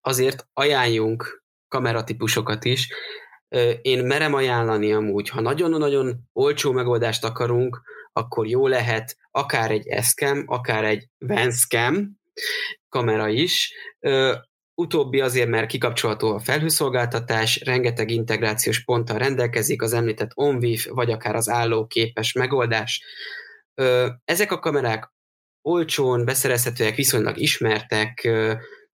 [0.00, 2.88] Azért ajánljunk kameratípusokat is.
[3.82, 10.42] Én merem ajánlani amúgy, ha nagyon-nagyon olcsó megoldást akarunk, akkor jó lehet akár egy Escam,
[10.46, 12.20] akár egy Vanscam
[12.88, 13.74] kamera is.
[14.74, 21.34] Utóbbi azért, mert kikapcsolható a felhőszolgáltatás, rengeteg integrációs ponttal rendelkezik, az említett OnVIF, vagy akár
[21.34, 23.04] az állóképes megoldás.
[24.24, 25.12] Ezek a kamerák
[25.62, 28.20] olcsón beszerezhetőek, viszonylag ismertek,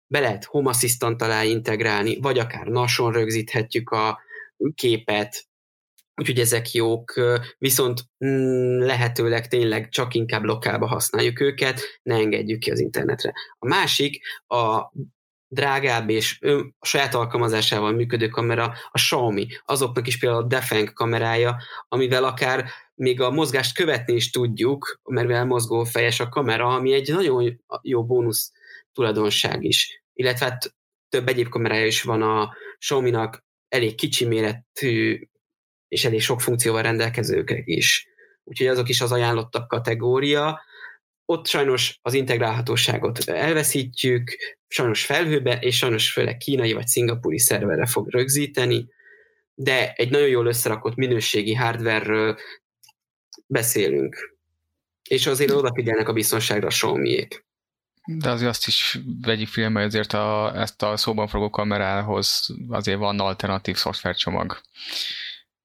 [0.07, 4.20] be lehet Home Assistant alá integrálni, vagy akár nason rögzíthetjük a
[4.76, 5.45] képet,
[6.16, 7.14] úgyhogy ezek jók,
[7.57, 13.34] viszont mm, lehetőleg tényleg csak inkább lokálba használjuk őket, ne engedjük ki az internetre.
[13.59, 14.91] A másik, a
[15.47, 20.93] drágább és ön, a saját alkalmazásával működő kamera, a Xiaomi, azoknak is például a Defeng
[20.93, 21.57] kamerája,
[21.88, 22.66] amivel akár
[22.96, 28.06] még a mozgást követni is tudjuk, mert mozgó fejes a kamera, ami egy nagyon jó
[28.06, 28.52] bónusz
[28.94, 30.04] tulajdonság is.
[30.14, 30.76] Illetve hát
[31.10, 35.28] több egyéb kamerája is van a Xiaomi-nak, elég kicsi méretű
[35.88, 38.08] és elég sok funkcióval rendelkezők is.
[38.44, 40.62] Úgyhogy azok is az ajánlottabb kategória.
[41.26, 44.38] Ott sajnos az integrálhatóságot elveszítjük,
[44.68, 48.88] sajnos felhőbe, és sajnos főleg kínai vagy szingapúri szerverre fog rögzíteni,
[49.56, 52.36] de egy nagyon jól összerakott minőségi hardware
[53.46, 54.38] beszélünk.
[55.10, 57.28] És azért odafigyelnek a biztonságra a xiaomi
[58.06, 63.20] De azért azt is vegyük filmbe, ezért a, ezt a szóban forgó kamerához azért van
[63.20, 64.62] alternatív szoftvercsomag.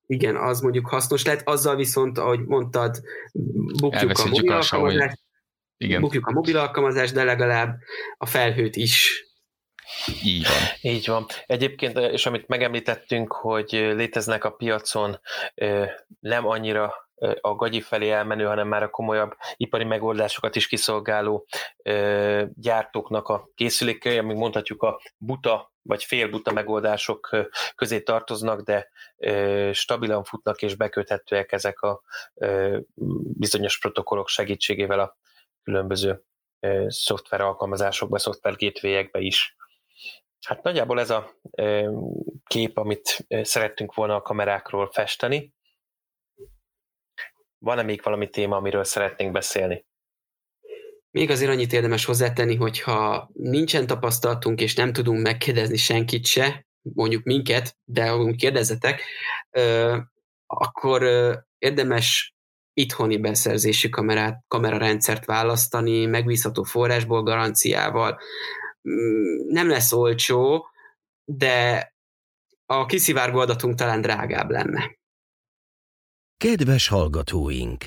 [0.06, 3.00] Igen, az mondjuk hasznos lehet, azzal viszont, ahogy mondtad,
[3.80, 5.20] bukjuk a mobil alkalmazást,
[5.76, 6.00] igen.
[6.00, 7.78] bukjuk a mobil alkalmazást, de legalább
[8.16, 9.27] a felhőt is
[10.24, 10.92] így van.
[10.92, 11.26] Így van.
[11.46, 15.20] Egyébként, és amit megemlítettünk, hogy léteznek a piacon
[16.20, 16.94] nem annyira
[17.40, 21.46] a gagyi felé elmenő, hanem már a komolyabb ipari megoldásokat is kiszolgáló
[22.54, 27.36] gyártóknak a készülékei, amik mondhatjuk a buta vagy félbuta megoldások
[27.74, 28.88] közé tartoznak, de
[29.72, 32.02] stabilan futnak és beköthetőek ezek a
[33.38, 35.16] bizonyos protokollok segítségével a
[35.62, 36.22] különböző
[36.86, 39.56] szoftver alkalmazásokba, szoftver gateway is.
[40.48, 41.34] Hát nagyjából ez a
[42.46, 45.52] kép, amit szerettünk volna a kamerákról festeni.
[47.58, 49.86] van-e még valami téma, amiről szeretnénk beszélni?
[51.10, 57.22] Még azért annyit érdemes hozzátenni, hogyha nincsen tapasztalatunk, és nem tudunk megkérdezni senkit se, mondjuk
[57.24, 59.02] minket, de ha kérdezzetek,
[60.46, 61.02] akkor
[61.58, 62.34] érdemes
[62.72, 68.18] itthoni beszerzési kamerát, kamerarendszert választani, megbízható forrásból, garanciával.
[69.48, 70.66] Nem lesz olcsó,
[71.24, 71.88] de
[72.66, 74.98] a kiszivárgó adatunk talán drágább lenne.
[76.36, 77.86] Kedves hallgatóink!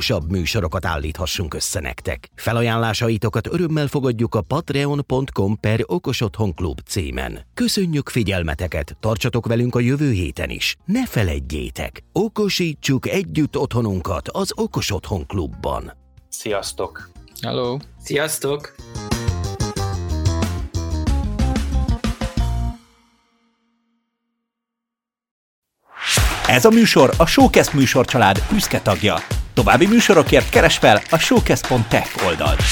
[0.01, 2.29] okosabb műsorokat állíthassunk össze nektek.
[2.35, 7.39] Felajánlásaitokat örömmel fogadjuk a patreon.com per okosotthonklub címen.
[7.53, 10.75] Köszönjük figyelmeteket, tartsatok velünk a jövő héten is.
[10.85, 15.93] Ne feledjétek, okosítsuk együtt otthonunkat az Okos Otthon Klubban.
[16.29, 17.09] Sziasztok!
[17.41, 17.77] Hello!
[17.99, 18.75] Sziasztok!
[26.51, 29.15] Ez a műsor a Showcast műsorcsalád büszke tagja.
[29.53, 32.63] További műsorokért keres fel a showcast.tech oldalt.